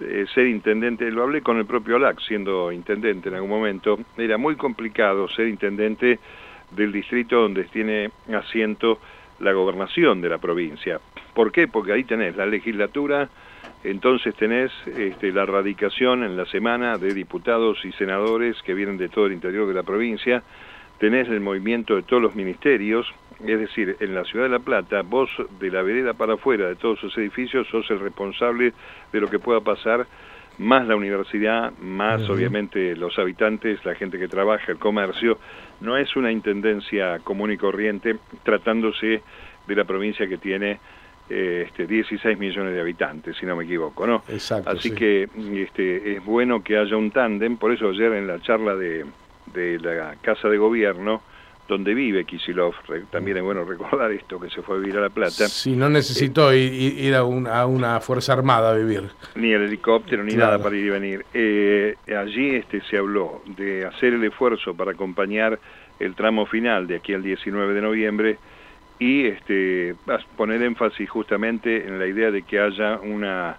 eh, 0.00 0.26
ser 0.34 0.46
intendente, 0.46 1.10
lo 1.10 1.22
hablé 1.22 1.42
con 1.42 1.58
el 1.58 1.66
propio 1.66 1.98
LAC 1.98 2.20
siendo 2.20 2.72
intendente 2.72 3.28
en 3.28 3.34
algún 3.34 3.50
momento, 3.50 3.98
era 4.16 4.38
muy 4.38 4.56
complicado 4.56 5.28
ser 5.28 5.46
intendente 5.48 6.18
del 6.70 6.92
distrito 6.92 7.40
donde 7.40 7.64
tiene 7.64 8.10
asiento 8.32 8.98
la 9.40 9.52
gobernación 9.52 10.20
de 10.20 10.28
la 10.28 10.38
provincia. 10.38 11.00
¿Por 11.34 11.50
qué? 11.52 11.68
Porque 11.68 11.92
ahí 11.92 12.04
tenés 12.04 12.36
la 12.36 12.46
legislatura, 12.46 13.28
Entonces 13.82 14.34
tenés 14.34 14.70
este, 14.86 15.32
la 15.32 15.46
radicación 15.46 16.22
en 16.22 16.36
la 16.36 16.44
semana 16.44 16.98
de 16.98 17.14
diputados 17.14 17.82
y 17.84 17.92
senadores 17.92 18.60
que 18.62 18.74
vienen 18.74 18.98
de 18.98 19.08
todo 19.08 19.26
el 19.26 19.32
interior 19.32 19.66
de 19.66 19.74
la 19.74 19.82
provincia, 19.82 20.42
tenés 20.98 21.28
el 21.28 21.40
movimiento 21.40 21.96
de 21.96 22.02
todos 22.02 22.22
los 22.22 22.36
ministerios, 22.36 23.10
es 23.42 23.58
decir, 23.58 23.96
en 24.00 24.14
la 24.14 24.24
ciudad 24.24 24.44
de 24.44 24.50
La 24.50 24.58
Plata, 24.58 25.00
vos 25.00 25.30
de 25.58 25.70
la 25.70 25.80
vereda 25.80 26.12
para 26.12 26.34
afuera 26.34 26.68
de 26.68 26.76
todos 26.76 27.00
sus 27.00 27.16
edificios 27.16 27.66
sos 27.68 27.90
el 27.90 28.00
responsable 28.00 28.74
de 29.12 29.20
lo 29.20 29.30
que 29.30 29.38
pueda 29.38 29.62
pasar, 29.62 30.06
más 30.60 30.86
la 30.86 30.94
universidad, 30.94 31.72
más 31.78 32.28
obviamente 32.28 32.94
los 32.94 33.18
habitantes, 33.18 33.82
la 33.82 33.94
gente 33.94 34.18
que 34.18 34.28
trabaja, 34.28 34.70
el 34.70 34.78
comercio. 34.78 35.38
No 35.80 35.96
es 35.96 36.14
una 36.16 36.30
intendencia 36.30 37.18
común 37.20 37.50
y 37.50 37.56
corriente 37.56 38.18
tratándose 38.42 39.22
de 39.66 39.74
la 39.74 39.84
provincia 39.84 40.28
que 40.28 40.36
tiene 40.36 40.78
eh, 41.30 41.64
este, 41.66 41.86
16 41.86 42.38
millones 42.38 42.74
de 42.74 42.80
habitantes, 42.80 43.36
si 43.38 43.46
no 43.46 43.56
me 43.56 43.64
equivoco, 43.64 44.06
¿no? 44.06 44.22
Exacto, 44.28 44.68
Así 44.68 44.90
que 44.90 45.30
este, 45.54 46.16
es 46.16 46.24
bueno 46.24 46.62
que 46.62 46.76
haya 46.76 46.94
un 46.94 47.10
tándem, 47.10 47.56
por 47.56 47.72
eso 47.72 47.88
ayer 47.88 48.12
en 48.12 48.26
la 48.26 48.38
charla 48.42 48.76
de, 48.76 49.06
de 49.54 49.78
la 49.78 50.16
Casa 50.20 50.48
de 50.48 50.58
Gobierno, 50.58 51.22
donde 51.70 51.94
vive 51.94 52.24
Kisilov. 52.24 52.74
También 53.10 53.38
es 53.38 53.42
bueno 53.42 53.64
recordar 53.64 54.10
esto, 54.10 54.40
que 54.40 54.50
se 54.50 54.60
fue 54.60 54.76
a 54.76 54.78
vivir 54.80 54.98
a 54.98 55.02
La 55.02 55.08
Plata. 55.08 55.48
Si 55.48 55.76
no 55.76 55.88
necesitó 55.88 56.52
ir, 56.52 57.14
a, 57.14 57.24
una 57.24 58.00
Fuerza 58.00 58.32
Armada 58.32 58.72
a 58.72 58.74
vivir. 58.74 59.04
Ni 59.36 59.52
el 59.52 59.62
helicóptero, 59.62 60.24
ni 60.24 60.34
nada 60.34 60.58
para 60.58 60.76
ir 60.76 60.86
y 60.86 60.90
venir. 60.90 61.24
Eh, 61.32 61.94
allí 62.08 62.56
este, 62.56 62.82
se 62.90 62.98
habló 62.98 63.42
de 63.46 63.86
hacer 63.86 64.14
el 64.14 64.24
esfuerzo 64.24 64.74
para 64.74 64.90
acompañar 64.90 65.58
el 66.00 66.14
tramo 66.14 66.44
final 66.44 66.88
de 66.88 66.96
aquí 66.96 67.14
al 67.14 67.22
19 67.22 67.72
de 67.72 67.80
noviembre 67.80 68.38
y 68.98 69.26
este, 69.26 69.94
poner 70.36 70.62
énfasis 70.62 71.08
justamente 71.08 71.86
en 71.86 71.98
la 71.98 72.06
idea 72.06 72.30
de 72.30 72.42
que 72.42 72.58
haya 72.58 72.98
una, 72.98 73.56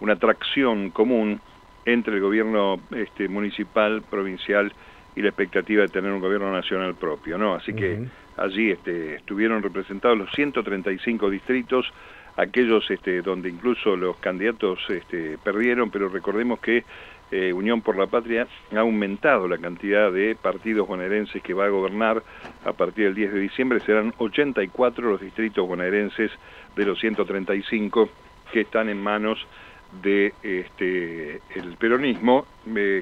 una 0.00 0.16
tracción 0.16 0.90
común 0.90 1.40
entre 1.86 2.16
el 2.16 2.20
gobierno 2.20 2.80
este, 2.94 3.28
municipal, 3.28 4.02
provincial 4.02 4.72
y 5.16 5.22
la 5.22 5.28
expectativa 5.28 5.82
de 5.82 5.88
tener 5.88 6.12
un 6.12 6.20
gobierno 6.20 6.52
nacional 6.52 6.94
propio, 6.94 7.38
¿no? 7.38 7.54
Así 7.54 7.72
que 7.72 8.06
allí 8.36 8.70
este, 8.70 9.16
estuvieron 9.16 9.62
representados 9.62 10.16
los 10.16 10.30
135 10.32 11.30
distritos, 11.30 11.90
aquellos 12.36 12.88
este, 12.90 13.22
donde 13.22 13.48
incluso 13.48 13.96
los 13.96 14.18
candidatos 14.18 14.78
este, 14.90 15.38
perdieron, 15.42 15.90
pero 15.90 16.10
recordemos 16.10 16.60
que 16.60 16.84
eh, 17.32 17.52
Unión 17.52 17.80
por 17.80 17.96
la 17.96 18.06
Patria 18.06 18.46
ha 18.72 18.80
aumentado 18.80 19.48
la 19.48 19.58
cantidad 19.58 20.12
de 20.12 20.36
partidos 20.36 20.86
bonaerenses 20.86 21.42
que 21.42 21.54
va 21.54 21.64
a 21.64 21.70
gobernar 21.70 22.22
a 22.64 22.72
partir 22.74 23.06
del 23.06 23.14
10 23.14 23.32
de 23.32 23.40
diciembre, 23.40 23.80
serán 23.80 24.12
84 24.18 25.10
los 25.10 25.20
distritos 25.20 25.66
bonaerenses 25.66 26.30
de 26.76 26.84
los 26.84 27.00
135 27.00 28.10
que 28.52 28.60
están 28.60 28.90
en 28.90 29.02
manos 29.02 29.38
de 29.40 29.65
este, 30.04 31.40
el 31.54 31.76
peronismo, 31.78 32.46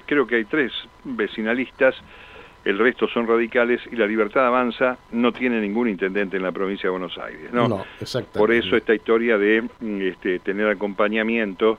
creo 0.07 0.27
que 0.27 0.37
hay 0.37 0.45
tres 0.45 0.73
vecinalistas, 1.05 1.95
el 2.65 2.79
resto 2.79 3.07
son 3.09 3.27
radicales 3.27 3.81
y 3.93 3.97
la 3.97 4.07
Libertad 4.07 4.47
Avanza 4.47 4.97
no 5.13 5.33
tiene 5.33 5.61
ningún 5.61 5.89
intendente 5.89 6.39
en 6.39 6.43
la 6.43 6.53
provincia 6.53 6.89
de 6.89 6.93
Buenos 6.93 7.19
Aires. 7.19 7.53
¿no? 7.53 7.69
no 7.69 7.85
por 8.33 8.53
eso 8.53 8.77
esta 8.77 8.95
historia 8.95 9.37
de 9.37 9.65
este, 10.01 10.39
tener 10.39 10.69
acompañamiento 10.69 11.79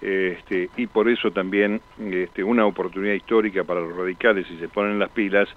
este, 0.00 0.70
y 0.76 0.86
por 0.86 1.08
eso 1.08 1.30
también 1.30 1.80
este, 2.00 2.42
una 2.42 2.66
oportunidad 2.66 3.14
histórica 3.14 3.62
para 3.64 3.80
los 3.80 3.94
radicales 3.94 4.46
si 4.48 4.56
se 4.58 4.68
ponen 4.68 4.98
las 4.98 5.10
pilas 5.10 5.48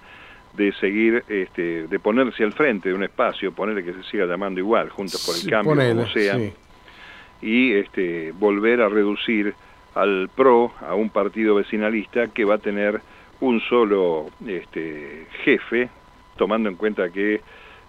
de 0.53 0.71
seguir, 0.73 1.23
este, 1.27 1.87
de 1.87 1.99
ponerse 1.99 2.43
al 2.43 2.53
frente 2.53 2.89
de 2.89 2.95
un 2.95 3.03
espacio, 3.03 3.51
ponerle 3.51 3.83
que 3.83 3.93
se 3.93 4.03
siga 4.03 4.25
llamando 4.25 4.59
igual, 4.59 4.89
Juntos 4.89 5.25
por 5.25 5.35
el 5.35 5.49
Cambio, 5.49 5.95
como 5.95 6.07
sea 6.07 6.37
y 7.41 7.73
este, 7.73 8.31
volver 8.31 8.81
a 8.81 8.89
reducir 8.89 9.53
al 9.93 10.29
PRO, 10.35 10.73
a 10.81 10.95
un 10.95 11.09
partido 11.09 11.55
vecinalista 11.55 12.27
que 12.27 12.45
va 12.45 12.55
a 12.55 12.59
tener 12.59 13.01
un 13.39 13.59
solo 13.61 14.27
este, 14.45 15.27
jefe, 15.43 15.89
tomando 16.37 16.69
en 16.69 16.75
cuenta 16.75 17.09
que 17.09 17.41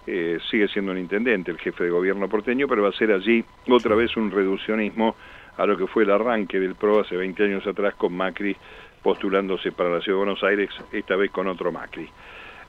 eh, 0.07 0.39
sigue 0.51 0.69
siendo 0.69 0.93
un 0.93 0.99
intendente, 0.99 1.51
el 1.51 1.59
jefe 1.59 1.85
de 1.85 1.91
gobierno 1.91 2.29
porteño, 2.29 2.69
pero 2.69 2.83
va 2.83 2.91
a 2.91 2.93
ser 2.93 3.13
allí 3.13 3.45
otra 3.69 3.97
vez 3.97 4.17
un 4.17 4.31
reduccionismo 4.31 5.17
a 5.57 5.67
lo 5.67 5.77
que 5.77 5.87
fue 5.87 6.05
el 6.05 6.11
arranque 6.11 6.61
del 6.61 6.75
PRO 6.75 7.01
hace 7.01 7.17
20 7.17 7.45
años 7.45 7.67
atrás 7.67 7.95
con 7.95 8.17
Macri 8.17 8.57
postulándose 9.03 9.73
para 9.73 9.91
la 9.91 10.01
Ciudad 10.01 10.19
de 10.19 10.25
Buenos 10.25 10.43
Aires, 10.43 10.71
esta 10.93 11.17
vez 11.17 11.31
con 11.31 11.47
otro 11.47 11.73
Macri. 11.73 12.09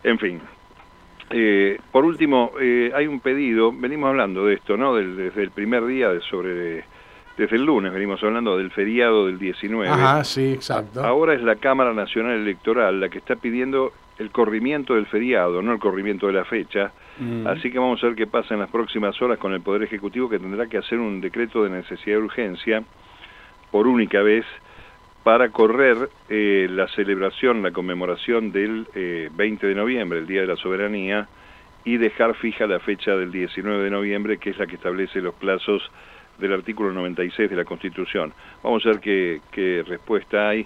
En 0.04 0.20
fin, 0.20 0.40
eh, 1.30 1.80
por 1.92 2.06
último, 2.06 2.52
eh, 2.60 2.92
hay 2.96 3.08
un 3.08 3.20
pedido, 3.20 3.72
venimos 3.72 4.10
hablando 4.10 4.46
de 4.46 4.56
esto, 4.56 4.78
¿no? 4.78 4.96
desde 4.96 5.44
el 5.44 5.52
primer 5.52 5.86
día, 5.86 6.10
de 6.10 6.22
sobre 6.22 6.86
desde 7.38 7.56
el 7.56 7.66
lunes 7.66 7.94
venimos 7.94 8.22
hablando 8.24 8.58
del 8.58 8.72
feriado 8.72 9.28
del 9.28 9.38
19. 9.38 9.88
Ajá, 9.88 10.24
sí, 10.24 10.54
exacto. 10.54 11.04
Ahora 11.04 11.36
es 11.36 11.42
la 11.44 11.56
Cámara 11.58 11.94
Nacional 11.94 12.34
Electoral 12.34 13.00
la 13.00 13.10
que 13.10 13.20
está 13.20 13.36
pidiendo 13.36 13.94
el 14.18 14.32
corrimiento 14.32 14.96
del 14.96 15.06
feriado, 15.06 15.62
no 15.62 15.74
el 15.74 15.80
corrimiento 15.80 16.26
de 16.26 16.34
la 16.34 16.46
fecha. 16.46 16.92
Mm. 17.20 17.46
Así 17.46 17.72
que 17.72 17.78
vamos 17.78 18.04
a 18.04 18.08
ver 18.08 18.16
qué 18.16 18.26
pasa 18.26 18.56
en 18.56 18.60
las 18.60 18.72
próximas 18.72 19.22
horas 19.22 19.38
con 19.38 19.54
el 19.54 19.62
Poder 19.62 19.84
Ejecutivo 19.84 20.28
que 20.28 20.40
tendrá 20.40 20.66
que 20.66 20.78
hacer 20.78 20.98
un 20.98 21.22
decreto 21.22 21.64
de 21.64 21.70
necesidad 21.70 22.18
de 22.18 22.24
urgencia 22.24 22.84
por 23.70 23.86
única 23.86 24.24
vez 24.24 24.46
para 25.28 25.50
correr 25.50 26.10
eh, 26.30 26.70
la 26.72 26.88
celebración, 26.88 27.62
la 27.62 27.72
conmemoración 27.72 28.54
del 28.54 28.88
20 28.94 29.66
eh, 29.66 29.70
de 29.70 29.76
noviembre, 29.76 30.20
el 30.20 30.26
Día 30.26 30.40
de 30.40 30.48
la 30.48 30.56
Soberanía, 30.56 31.28
y 31.84 31.98
dejar 31.98 32.34
fija 32.36 32.66
la 32.66 32.80
fecha 32.80 33.12
del 33.12 33.30
19 33.30 33.84
de 33.84 33.90
noviembre, 33.90 34.38
que 34.38 34.52
es 34.52 34.58
la 34.58 34.66
que 34.68 34.76
establece 34.76 35.20
los 35.20 35.36
plazos 35.36 35.82
del 36.38 36.54
artículo 36.54 36.94
96 36.94 37.50
de 37.50 37.58
la 37.58 37.66
Constitución. 37.66 38.32
Vamos 38.64 38.86
a 38.86 38.92
ver 38.92 39.02
qué, 39.02 39.84
respuesta 39.86 40.48
hay, 40.48 40.66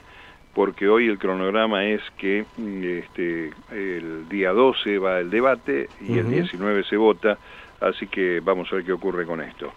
porque 0.54 0.88
hoy 0.88 1.08
el 1.08 1.18
cronograma 1.18 1.84
es 1.86 2.04
que 2.20 2.46
mm, 2.56 2.84
este, 2.84 3.50
el 3.72 4.30
día 4.30 4.52
12 4.52 5.00
va 5.00 5.22
el 5.22 5.32
debate 5.32 5.90
y 6.08 6.20
el 6.20 6.30
19 6.30 6.84
se 6.84 6.98
vota, 6.98 7.40
así 7.80 8.06
que 8.06 8.42
vamos 8.42 8.72
a 8.72 8.76
ver 8.76 8.86
qué 8.86 8.94
ocurre 8.94 9.26
con 9.26 9.42
esto 9.42 9.74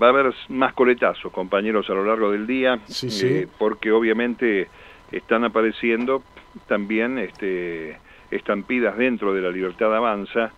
va 0.00 0.08
a 0.08 0.10
haber 0.10 0.34
más 0.48 0.72
coletazos, 0.74 1.32
compañeros, 1.32 1.88
a 1.90 1.94
lo 1.94 2.04
largo 2.04 2.30
del 2.30 2.46
día, 2.46 2.80
eh, 3.02 3.46
porque 3.58 3.92
obviamente 3.92 4.68
están 5.10 5.44
apareciendo 5.44 6.22
también 6.66 7.18
este, 7.18 7.98
estampidas 8.30 8.96
dentro 8.96 9.34
de 9.34 9.40
la 9.42 9.50
libertad 9.50 9.94
avanza 9.94 10.52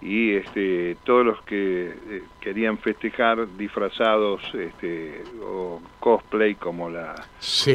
y 0.00 0.34
este, 0.34 0.96
todos 1.04 1.26
los 1.26 1.42
que 1.42 1.88
eh, 1.88 2.22
querían 2.40 2.78
festejar 2.78 3.56
disfrazados 3.56 4.42
este, 4.54 5.24
o 5.42 5.80
cosplay 5.98 6.54
como 6.54 6.88
la, 6.88 7.14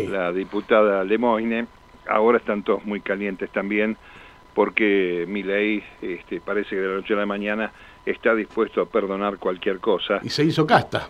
la 0.10 0.32
diputada 0.32 1.04
Lemoine, 1.04 1.68
ahora 2.08 2.38
están 2.38 2.64
todos 2.64 2.86
muy 2.86 3.02
calientes 3.02 3.50
también 3.50 3.98
porque 4.54 5.26
mi 5.28 5.44
ley 5.44 5.84
este, 6.02 6.40
parece 6.40 6.72
que 6.72 6.76
de 6.78 6.88
la 6.88 6.96
noche 6.96 7.14
a 7.14 7.18
la 7.18 7.26
mañana 7.26 7.72
está 8.06 8.36
dispuesto 8.36 8.82
a 8.82 8.86
perdonar 8.86 9.38
cualquier 9.38 9.80
cosa. 9.80 10.20
Y 10.24 10.30
se 10.30 10.44
hizo 10.44 10.66
casta. 10.66 11.10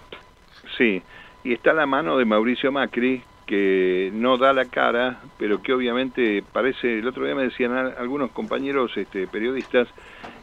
Sí, 0.78 1.02
y 1.44 1.54
está 1.54 1.74
la 1.74 1.86
mano 1.86 2.18
de 2.18 2.26
Mauricio 2.26 2.72
Macri, 2.72 3.22
que 3.46 4.12
no 4.14 4.38
da 4.38 4.54
la 4.54 4.66
cara, 4.66 5.20
pero 5.38 5.62
que 5.62 5.74
obviamente 5.74 6.44
parece, 6.52 7.00
el 7.00 7.08
otro 7.08 7.26
día 7.26 7.36
me 7.36 7.44
decían 7.44 7.74
algunos 7.76 8.32
compañeros 8.32 8.96
este, 8.96 9.28
periodistas, 9.28 9.88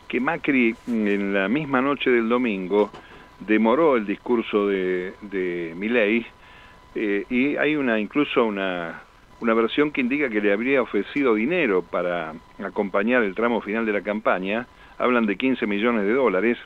que 0.06 0.20
Macri 0.20 0.74
en 0.88 1.32
la 1.32 1.48
misma 1.48 1.80
noche 1.80 2.10
del 2.10 2.28
domingo 2.28 2.90
demoró 3.38 3.96
el 3.96 4.06
discurso 4.06 4.66
de, 4.66 5.14
de 5.22 5.72
Milei 5.76 6.26
eh, 6.94 7.24
y 7.30 7.56
hay 7.56 7.76
una 7.76 7.98
incluso 7.98 8.44
una, 8.44 9.02
una 9.40 9.54
versión 9.54 9.90
que 9.92 10.00
indica 10.00 10.28
que 10.28 10.40
le 10.40 10.52
habría 10.52 10.82
ofrecido 10.82 11.34
dinero 11.34 11.82
para 11.82 12.34
acompañar 12.62 13.22
el 13.22 13.34
tramo 13.34 13.60
final 13.60 13.86
de 13.86 13.92
la 13.92 14.02
campaña, 14.02 14.66
hablan 15.00 15.26
de 15.26 15.36
15 15.36 15.66
millones 15.66 16.04
de 16.04 16.12
dólares, 16.12 16.58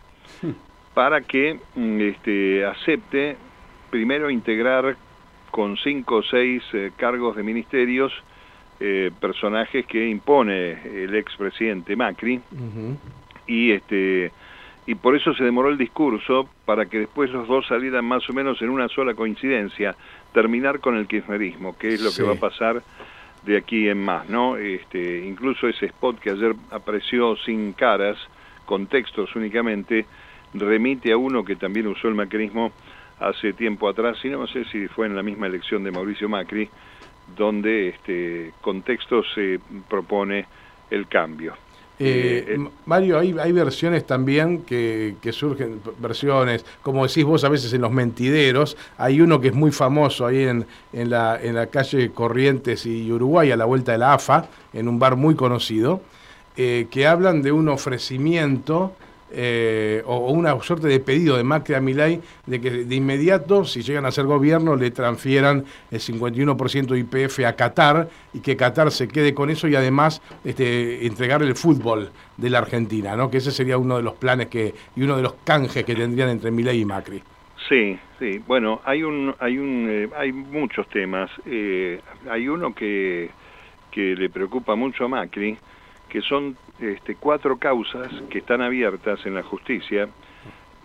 para 0.95 1.23
que 1.23 1.59
mm, 1.75 2.01
este, 2.01 2.65
acepte 2.65 3.37
primero 3.91 4.31
integrar 4.31 4.97
con 5.51 5.77
cinco 5.77 6.17
o 6.17 6.23
seis 6.23 6.63
eh, 6.73 6.91
cargos 6.97 7.37
de 7.37 7.43
ministerios 7.45 8.13
eh, 8.81 9.13
personajes 9.21 9.87
que 9.87 10.09
impone 10.09 11.05
el 11.05 11.15
expresidente 11.15 11.95
Macri. 11.95 12.41
Y 13.47 13.71
este 13.71 14.33
y 14.87 14.97
por 14.97 15.17
eso 15.17 15.33
se 15.35 15.45
demoró 15.45 15.71
el 15.71 15.79
discurso 15.79 16.49
para 16.67 16.87
que 16.87 16.99
después 16.99 17.31
los 17.31 17.49
dos 17.49 17.67
salieran 17.67 18.05
más 18.05 18.29
o 18.29 18.33
menos 18.35 18.61
en 18.61 18.69
una 18.69 18.89
sola 18.89 19.15
coincidencia, 19.15 19.95
terminar 20.33 20.81
con 20.81 20.97
el 20.97 21.07
kirchnerismo, 21.07 21.79
que 21.79 21.95
es 21.95 22.03
lo 22.03 22.11
que 22.11 22.23
va 22.23 22.37
a 22.37 22.41
pasar 22.41 22.83
de 23.45 23.57
aquí 23.57 23.89
en 23.89 23.99
más, 23.99 24.29
¿no? 24.29 24.57
Este, 24.57 25.25
incluso 25.25 25.69
ese 25.69 25.87
spot 25.87 26.19
que 26.19 26.31
ayer 26.31 26.55
apareció 26.71 27.37
sin 27.37 27.73
caras, 27.73 28.17
con 28.65 28.87
textos 28.87 29.35
únicamente, 29.37 30.07
remite 30.55 31.13
a 31.13 31.17
uno 31.17 31.45
que 31.45 31.57
también 31.57 31.87
usó 31.87 32.09
el 32.09 32.15
macrismo 32.15 32.73
hace 33.21 33.53
tiempo 33.53 33.89
atrás, 33.89 34.19
y 34.25 34.29
no 34.29 34.47
sé 34.47 34.65
si 34.67 34.89
fue 34.89 35.07
en 35.07 35.15
la 35.15 35.23
misma 35.23 35.47
elección 35.47 35.85
de 35.85 35.91
Mauricio 35.91 36.29
Macri, 36.29 36.69
donde 37.37 37.89
este, 37.89 38.53
con 38.61 38.83
textos 38.83 39.27
se 39.35 39.61
propone 39.89 40.47
el 40.91 41.07
cambio. 41.07 41.55
Eh, 41.99 42.45
eh, 42.49 42.69
Mario, 42.87 43.21
hay, 43.21 43.37
hay 43.39 43.53
versiones 43.53 44.05
también 44.05 44.63
que, 44.63 45.17
surgen, 45.33 45.81
versiones, 45.99 46.65
como 46.83 47.07
decís 47.07 47.25
vos 47.25 47.45
a 47.45 47.49
veces 47.49 47.73
en 47.73 47.83
los 47.83 47.93
mentideros, 47.93 48.77
hay 48.99 49.21
uno 49.21 49.41
que 49.41 49.49
es 49.49 49.55
muy 49.55 49.71
famoso 49.71 50.27
ahí 50.27 50.43
en, 50.43 50.67
en, 50.93 51.11
la, 51.11 51.41
en 51.41 51.55
la 51.55 51.69
calle 51.69 52.11
Corrientes 52.11 52.85
y 52.87 53.11
Uruguay, 53.13 53.53
a 53.53 53.57
la 53.57 53.65
vuelta 53.65 53.93
de 53.93 53.99
la 53.99 54.15
AFA, 54.15 54.49
en 54.73 54.89
un 54.89 54.99
bar 54.99 55.15
muy 55.15 55.37
conocido, 55.37 56.01
eh, 56.57 56.89
que 56.91 57.07
hablan 57.07 57.43
de 57.43 57.53
un 57.53 57.69
ofrecimiento 57.69 58.93
eh, 59.35 60.03
o, 60.07 60.31
una 60.31 60.59
suerte 60.61 60.89
de 60.89 61.01
pedido 61.01 61.37
de 61.37 61.45
Macri 61.45 61.75
a 61.75 61.81
Milay 61.81 62.21
de 62.47 62.61
que 62.61 62.71
de 62.71 62.95
inmediato, 62.95 63.65
si 63.65 63.83
llegan 63.83 64.07
a 64.07 64.11
ser 64.11 64.25
gobierno, 64.25 64.77
le 64.77 64.91
transfieran 64.91 65.65
el 65.91 66.01
51% 66.01 66.87
de 66.87 66.99
IPF 67.01 67.41
a 67.41 67.55
Qatar 67.55 68.09
y 68.33 68.41
que 68.41 68.57
Qatar 68.57 68.91
se 68.91 69.09
quede 69.09 69.35
con 69.35 69.51
eso 69.51 69.69
y 69.69 69.77
además 69.77 70.23
este, 70.45 71.07
entregarle 71.07 71.49
el 71.49 71.57
fútbol 71.57 72.11
de 72.37 72.51
la 72.51 72.59
Argentina, 72.59 73.17
¿no? 73.17 73.31
que 73.31 73.39
ese 73.39 73.51
sería 73.51 73.79
uno 73.79 73.97
de 73.97 74.03
los 74.03 74.15
planes 74.15 74.49
que 74.49 74.75
y 74.97 75.03
uno 75.03 75.17
de 75.17 75.23
los 75.23 75.35
canjes 75.45 75.85
que 75.85 75.95
tendrían 75.95 76.29
entre 76.29 76.51
Milay 76.51 76.81
y 76.81 76.85
Macri. 76.85 77.23
Sí, 77.69 77.99
sí. 78.19 78.43
Bueno, 78.47 78.81
hay 78.85 79.03
un, 79.03 79.35
hay 79.39 79.59
un, 79.59 79.87
eh, 79.89 80.11
hay 80.17 80.33
muchos 80.33 80.87
temas. 80.89 81.31
Eh, 81.47 81.99
hay 82.29 82.47
uno 82.47 82.75
que 82.75 83.31
que 83.95 84.17
le 84.17 84.29
preocupa 84.29 84.75
mucho 84.75 85.05
a 85.05 85.09
Macri, 85.09 85.57
que 86.15 86.23
son 86.23 86.57
este, 86.79 87.17
cuatro 87.17 87.57
causas 87.59 88.09
que 88.31 88.39
están 88.39 88.63
abiertas 88.63 89.27
en 89.27 89.35
la 89.35 89.43
justicia 89.43 90.09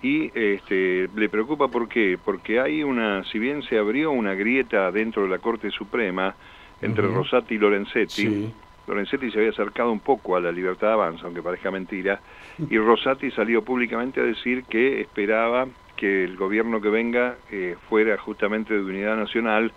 y 0.01 0.31
este, 0.33 1.07
le 1.15 1.29
preocupa 1.29 1.67
por 1.67 1.87
qué, 1.87 2.17
porque 2.25 2.59
hay 2.59 2.81
una, 2.81 3.23
si 3.25 3.37
bien 3.37 3.61
se 3.61 3.77
abrió 3.77 4.09
una 4.09 4.33
grieta 4.33 4.91
dentro 4.91 5.21
de 5.21 5.29
la 5.29 5.37
Corte 5.37 5.69
Suprema 5.69 6.35
entre 6.81 7.05
Rosati 7.05 7.53
y 7.53 7.57
Lorenzetti, 7.59 8.51
Lorenzetti 8.87 9.29
se 9.29 9.37
había 9.37 9.51
acercado 9.51 9.91
un 9.91 9.99
poco 9.99 10.35
a 10.35 10.41
la 10.41 10.51
libertad 10.51 10.87
de 10.87 10.93
avanza, 10.93 11.25
aunque 11.25 11.43
parezca 11.43 11.69
mentira, 11.69 12.19
y 12.67 12.77
Rosati 12.79 13.29
salió 13.29 13.63
públicamente 13.63 14.21
a 14.21 14.23
decir 14.23 14.63
que 14.63 14.99
esperaba 14.99 15.67
que 15.95 16.23
el 16.23 16.37
gobierno 16.37 16.81
que 16.81 16.89
venga 16.89 17.35
eh, 17.51 17.75
fuera 17.87 18.17
justamente 18.17 18.73
de 18.73 18.81
unidad 18.81 19.15
nacional, 19.15 19.73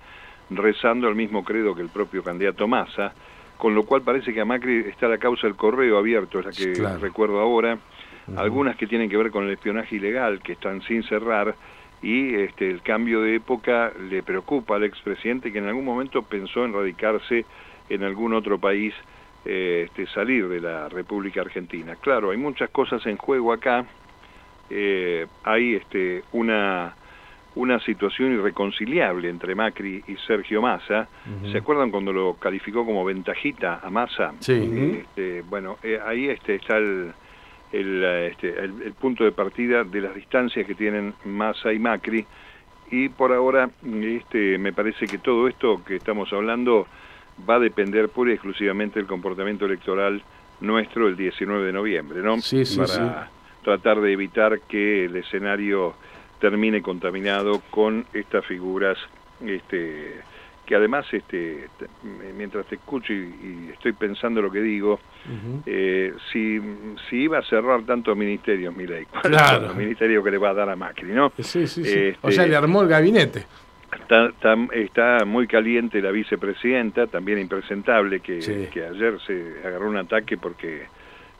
rezando 0.48 1.08
el 1.08 1.14
mismo 1.14 1.44
credo 1.44 1.74
que 1.74 1.82
el 1.82 1.90
propio 1.90 2.24
candidato 2.24 2.66
Massa, 2.66 3.12
con 3.58 3.74
lo 3.74 3.84
cual 3.84 4.02
parece 4.02 4.32
que 4.32 4.40
a 4.40 4.44
Macri 4.44 4.78
está 4.88 5.08
la 5.08 5.18
causa 5.18 5.46
del 5.46 5.56
correo 5.56 5.98
abierto, 5.98 6.40
es 6.40 6.46
la 6.46 6.52
que 6.52 6.98
recuerdo 6.98 7.40
ahora, 7.40 7.78
algunas 8.36 8.76
que 8.76 8.86
tienen 8.86 9.08
que 9.08 9.16
ver 9.16 9.30
con 9.30 9.44
el 9.44 9.50
espionaje 9.50 9.96
ilegal, 9.96 10.40
que 10.42 10.52
están 10.52 10.82
sin 10.82 11.02
cerrar, 11.04 11.54
y 12.02 12.34
este, 12.34 12.68
el 12.68 12.82
cambio 12.82 13.20
de 13.22 13.36
época 13.36 13.92
le 14.10 14.22
preocupa 14.22 14.76
al 14.76 14.84
expresidente 14.84 15.52
que 15.52 15.58
en 15.58 15.68
algún 15.68 15.84
momento 15.84 16.22
pensó 16.22 16.64
en 16.64 16.72
radicarse 16.72 17.44
en 17.88 18.02
algún 18.02 18.34
otro 18.34 18.58
país, 18.58 18.92
eh, 19.44 19.84
este, 19.86 20.06
salir 20.12 20.48
de 20.48 20.60
la 20.60 20.88
República 20.88 21.40
Argentina. 21.40 21.96
Claro, 21.96 22.30
hay 22.30 22.38
muchas 22.38 22.70
cosas 22.70 23.04
en 23.06 23.16
juego 23.16 23.52
acá, 23.52 23.84
eh, 24.70 25.26
hay 25.44 25.74
este, 25.74 26.24
una 26.32 26.94
una 27.54 27.78
situación 27.80 28.32
irreconciliable 28.32 29.28
entre 29.28 29.54
Macri 29.54 30.02
y 30.06 30.16
Sergio 30.26 30.62
Massa. 30.62 31.08
¿Se 31.50 31.58
acuerdan 31.58 31.90
cuando 31.90 32.12
lo 32.12 32.34
calificó 32.34 32.84
como 32.84 33.04
ventajita 33.04 33.80
a 33.82 33.90
Massa? 33.90 34.32
Sí. 34.40 35.02
Este, 35.02 35.42
bueno, 35.42 35.78
eh, 35.82 36.00
ahí 36.04 36.28
este, 36.28 36.54
está 36.54 36.78
el, 36.78 37.12
este, 37.70 38.48
el, 38.58 38.82
el, 38.82 38.92
punto 38.94 39.24
de 39.24 39.32
partida 39.32 39.84
de 39.84 40.00
las 40.00 40.14
distancias 40.14 40.66
que 40.66 40.74
tienen 40.74 41.14
Massa 41.24 41.72
y 41.72 41.78
Macri. 41.78 42.24
Y 42.90 43.08
por 43.08 43.32
ahora 43.32 43.70
este, 44.02 44.58
me 44.58 44.72
parece 44.72 45.06
que 45.06 45.18
todo 45.18 45.48
esto 45.48 45.82
que 45.84 45.96
estamos 45.96 46.32
hablando 46.32 46.86
va 47.48 47.56
a 47.56 47.58
depender 47.58 48.08
pura 48.08 48.30
y 48.30 48.34
exclusivamente 48.34 48.98
del 48.98 49.08
comportamiento 49.08 49.66
electoral 49.66 50.22
nuestro 50.60 51.08
el 51.08 51.16
19 51.16 51.66
de 51.66 51.72
noviembre, 51.72 52.22
¿no? 52.22 52.40
Sí, 52.40 52.64
sí, 52.64 52.78
Para 52.78 53.30
tratar 53.64 54.00
de 54.00 54.12
evitar 54.12 54.60
que 54.60 55.06
el 55.06 55.16
escenario 55.16 55.94
termine 56.42 56.82
contaminado 56.82 57.62
con 57.70 58.04
estas 58.12 58.44
figuras 58.44 58.98
este, 59.46 60.16
que 60.66 60.74
además 60.74 61.06
este, 61.12 61.68
mientras 62.36 62.66
te 62.66 62.74
escucho 62.74 63.12
y, 63.12 63.70
estoy 63.72 63.92
pensando 63.92 64.42
lo 64.42 64.50
que 64.50 64.60
digo, 64.60 64.98
eh, 65.64 66.12
si, 66.32 66.60
si 67.08 67.16
iba 67.22 67.38
a 67.38 67.42
cerrar 67.42 67.82
tantos 67.82 68.16
ministerios, 68.16 68.76
ley, 68.76 69.04
¿cuál 69.04 69.22
claro. 69.22 69.66
es 69.66 69.70
el 69.70 69.76
ministerio 69.76 70.24
que 70.24 70.32
le 70.32 70.38
va 70.38 70.50
a 70.50 70.54
dar 70.54 70.68
a 70.68 70.74
Macri? 70.74 71.12
¿no? 71.12 71.32
Sí, 71.38 71.68
sí, 71.68 71.84
sí. 71.84 72.12
o 72.20 72.32
sea, 72.32 72.44
le 72.44 72.56
armó 72.56 72.82
el 72.82 72.88
gabinete. 72.88 73.46
Está, 73.92 74.32
está, 74.72 75.24
muy 75.24 75.46
caliente 75.46 76.02
la 76.02 76.10
vicepresidenta, 76.10 77.06
también 77.06 77.38
impresentable, 77.38 78.18
que, 78.18 78.68
que 78.72 78.84
ayer 78.84 79.20
se 79.24 79.60
agarró 79.64 79.88
un 79.88 79.98
ataque 79.98 80.38
porque 80.38 80.86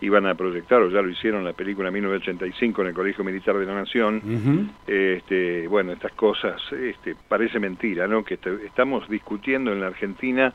iban 0.03 0.27
a 0.27 0.35
proyectar, 0.35 0.83
o 0.83 0.91
ya 0.91 1.01
lo 1.01 1.09
hicieron, 1.09 1.45
la 1.45 1.53
película 1.53 1.91
1985 1.91 2.83
en 2.83 2.89
el 2.89 2.95
Colegio 2.95 3.25
Militar 3.25 3.57
de 3.57 3.67
la 3.67 3.75
Nación. 3.75 4.73
este, 4.87 5.67
bueno, 5.69 5.93
estas 5.93 6.13
cosas, 6.13 6.61
este, 6.73 7.15
parece 7.29 7.59
mentira, 7.59 8.07
¿no? 8.07 8.25
Que 8.25 8.39
estamos 8.67 9.09
discutiendo 9.09 9.73
en 9.73 9.81
la 9.81 9.87
Argentina 9.87 10.53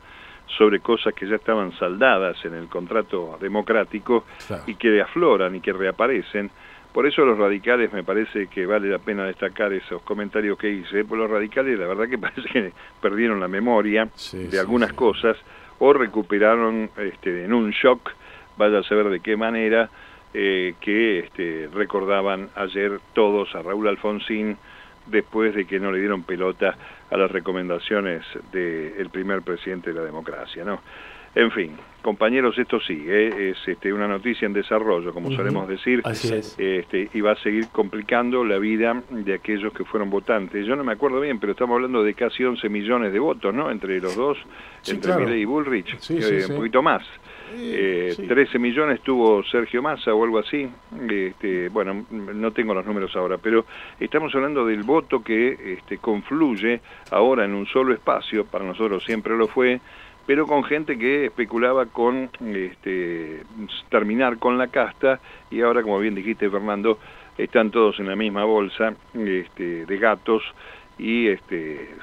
sobre 0.57 0.79
cosas 0.79 1.13
que 1.13 1.27
ya 1.27 1.35
estaban 1.35 1.71
saldadas 1.77 2.43
en 2.45 2.53
el 2.53 2.67
contrato 2.67 3.37
democrático 3.39 4.25
y 4.65 4.75
que 4.75 5.01
afloran 5.01 5.55
y 5.55 5.61
que 5.61 5.73
reaparecen. 5.73 6.51
Por 6.93 7.05
eso 7.05 7.23
los 7.25 7.37
radicales 7.37 7.91
me 7.93 8.03
parece 8.03 8.47
que 8.47 8.65
vale 8.65 8.89
la 8.89 8.99
pena 8.99 9.25
destacar 9.25 9.71
esos 9.71 10.01
comentarios 10.01 10.57
que 10.57 10.69
hice, 10.69 11.05
por 11.05 11.17
los 11.17 11.29
radicales 11.29 11.77
la 11.77 11.87
verdad 11.87 12.07
que 12.09 12.17
parece 12.17 12.49
que 12.49 12.73
perdieron 13.01 13.39
la 13.39 13.47
memoria 13.47 14.09
de 14.33 14.59
algunas 14.59 14.93
cosas 14.93 15.37
o 15.79 15.93
recuperaron 15.93 16.89
este, 16.97 17.45
en 17.45 17.53
un 17.53 17.69
shock 17.71 18.11
vaya 18.57 18.79
a 18.79 18.83
saber 18.83 19.09
de 19.09 19.19
qué 19.19 19.37
manera, 19.37 19.89
eh, 20.33 20.75
que 20.81 21.19
este, 21.19 21.69
recordaban 21.73 22.49
ayer 22.55 22.99
todos 23.13 23.53
a 23.55 23.61
Raúl 23.61 23.87
Alfonsín 23.87 24.57
después 25.05 25.55
de 25.55 25.65
que 25.65 25.79
no 25.79 25.91
le 25.91 25.99
dieron 25.99 26.23
pelota 26.23 26.77
a 27.09 27.17
las 27.17 27.31
recomendaciones 27.31 28.23
del 28.51 29.09
primer 29.09 29.41
presidente 29.41 29.93
de 29.93 29.99
la 29.99 30.05
democracia. 30.05 30.65
¿no? 30.65 30.81
En 31.37 31.51
fin, 31.51 31.77
compañeros, 32.01 32.57
esto 32.57 32.79
sí, 32.79 33.05
¿eh? 33.07 33.51
es 33.51 33.67
este, 33.67 33.93
una 33.93 34.07
noticia 34.07 34.47
en 34.47 34.53
desarrollo, 34.53 35.13
como 35.13 35.31
solemos 35.31 35.67
decir, 35.67 36.01
Este, 36.57 37.09
y 37.13 37.21
va 37.21 37.33
a 37.33 37.35
seguir 37.35 37.67
complicando 37.71 38.43
la 38.43 38.57
vida 38.57 39.03
de 39.09 39.33
aquellos 39.35 39.71
que 39.71 39.85
fueron 39.85 40.09
votantes. 40.09 40.65
Yo 40.65 40.75
no 40.75 40.83
me 40.83 40.93
acuerdo 40.93 41.21
bien, 41.21 41.39
pero 41.39 41.51
estamos 41.51 41.75
hablando 41.75 42.03
de 42.03 42.15
casi 42.15 42.43
11 42.43 42.67
millones 42.69 43.13
de 43.13 43.19
votos, 43.19 43.53
¿no? 43.53 43.69
Entre 43.69 43.99
los 43.99 44.15
dos, 44.15 44.37
entre 44.87 45.37
y 45.37 45.45
Bullrich, 45.45 45.97
un 46.49 46.55
poquito 46.55 46.81
más. 46.81 47.03
Eh, 47.55 48.15
13 48.27 48.59
millones 48.59 49.01
tuvo 49.01 49.43
Sergio 49.43 49.81
Massa 49.81 50.13
o 50.13 50.23
algo 50.23 50.39
así. 50.39 50.67
Este, 51.09 51.69
bueno, 51.69 52.05
no 52.09 52.51
tengo 52.51 52.73
los 52.73 52.85
números 52.85 53.15
ahora, 53.15 53.37
pero 53.37 53.65
estamos 53.99 54.33
hablando 54.35 54.65
del 54.65 54.83
voto 54.83 55.23
que 55.23 55.75
este, 55.77 55.97
confluye 55.97 56.81
ahora 57.11 57.45
en 57.45 57.53
un 57.53 57.65
solo 57.65 57.93
espacio, 57.93 58.45
para 58.45 58.65
nosotros 58.65 59.03
siempre 59.03 59.37
lo 59.37 59.47
fue, 59.47 59.79
pero 60.25 60.45
con 60.45 60.63
gente 60.63 60.97
que 60.97 61.25
especulaba 61.25 61.85
con 61.85 62.29
este, 62.45 63.43
terminar 63.89 64.37
con 64.37 64.57
la 64.57 64.67
casta 64.67 65.19
y 65.49 65.61
ahora, 65.61 65.81
como 65.81 65.99
bien 65.99 66.15
dijiste 66.15 66.49
Fernando, 66.49 66.99
están 67.37 67.71
todos 67.71 67.99
en 67.99 68.07
la 68.07 68.15
misma 68.15 68.43
bolsa 68.43 68.93
este, 69.13 69.85
de 69.85 69.97
gatos 69.97 70.43
y 70.97 71.27
este, 71.27 71.95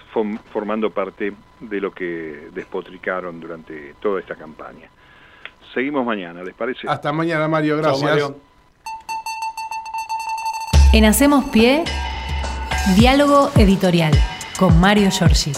formando 0.52 0.90
parte 0.90 1.32
de 1.60 1.80
lo 1.80 1.90
que 1.90 2.48
despotricaron 2.52 3.40
durante 3.40 3.94
toda 4.00 4.20
esta 4.20 4.36
campaña. 4.36 4.88
Seguimos 5.74 6.06
mañana, 6.06 6.42
¿les 6.42 6.54
parece? 6.54 6.88
Hasta 6.88 7.12
mañana, 7.12 7.48
Mario. 7.48 7.76
Gracias. 7.76 8.32
En 10.92 11.04
Hacemos 11.04 11.46
Pie, 11.46 11.82
diálogo 12.96 13.50
editorial 13.56 14.12
con 14.56 14.78
Mario 14.78 15.10
Giorgi. 15.10 15.52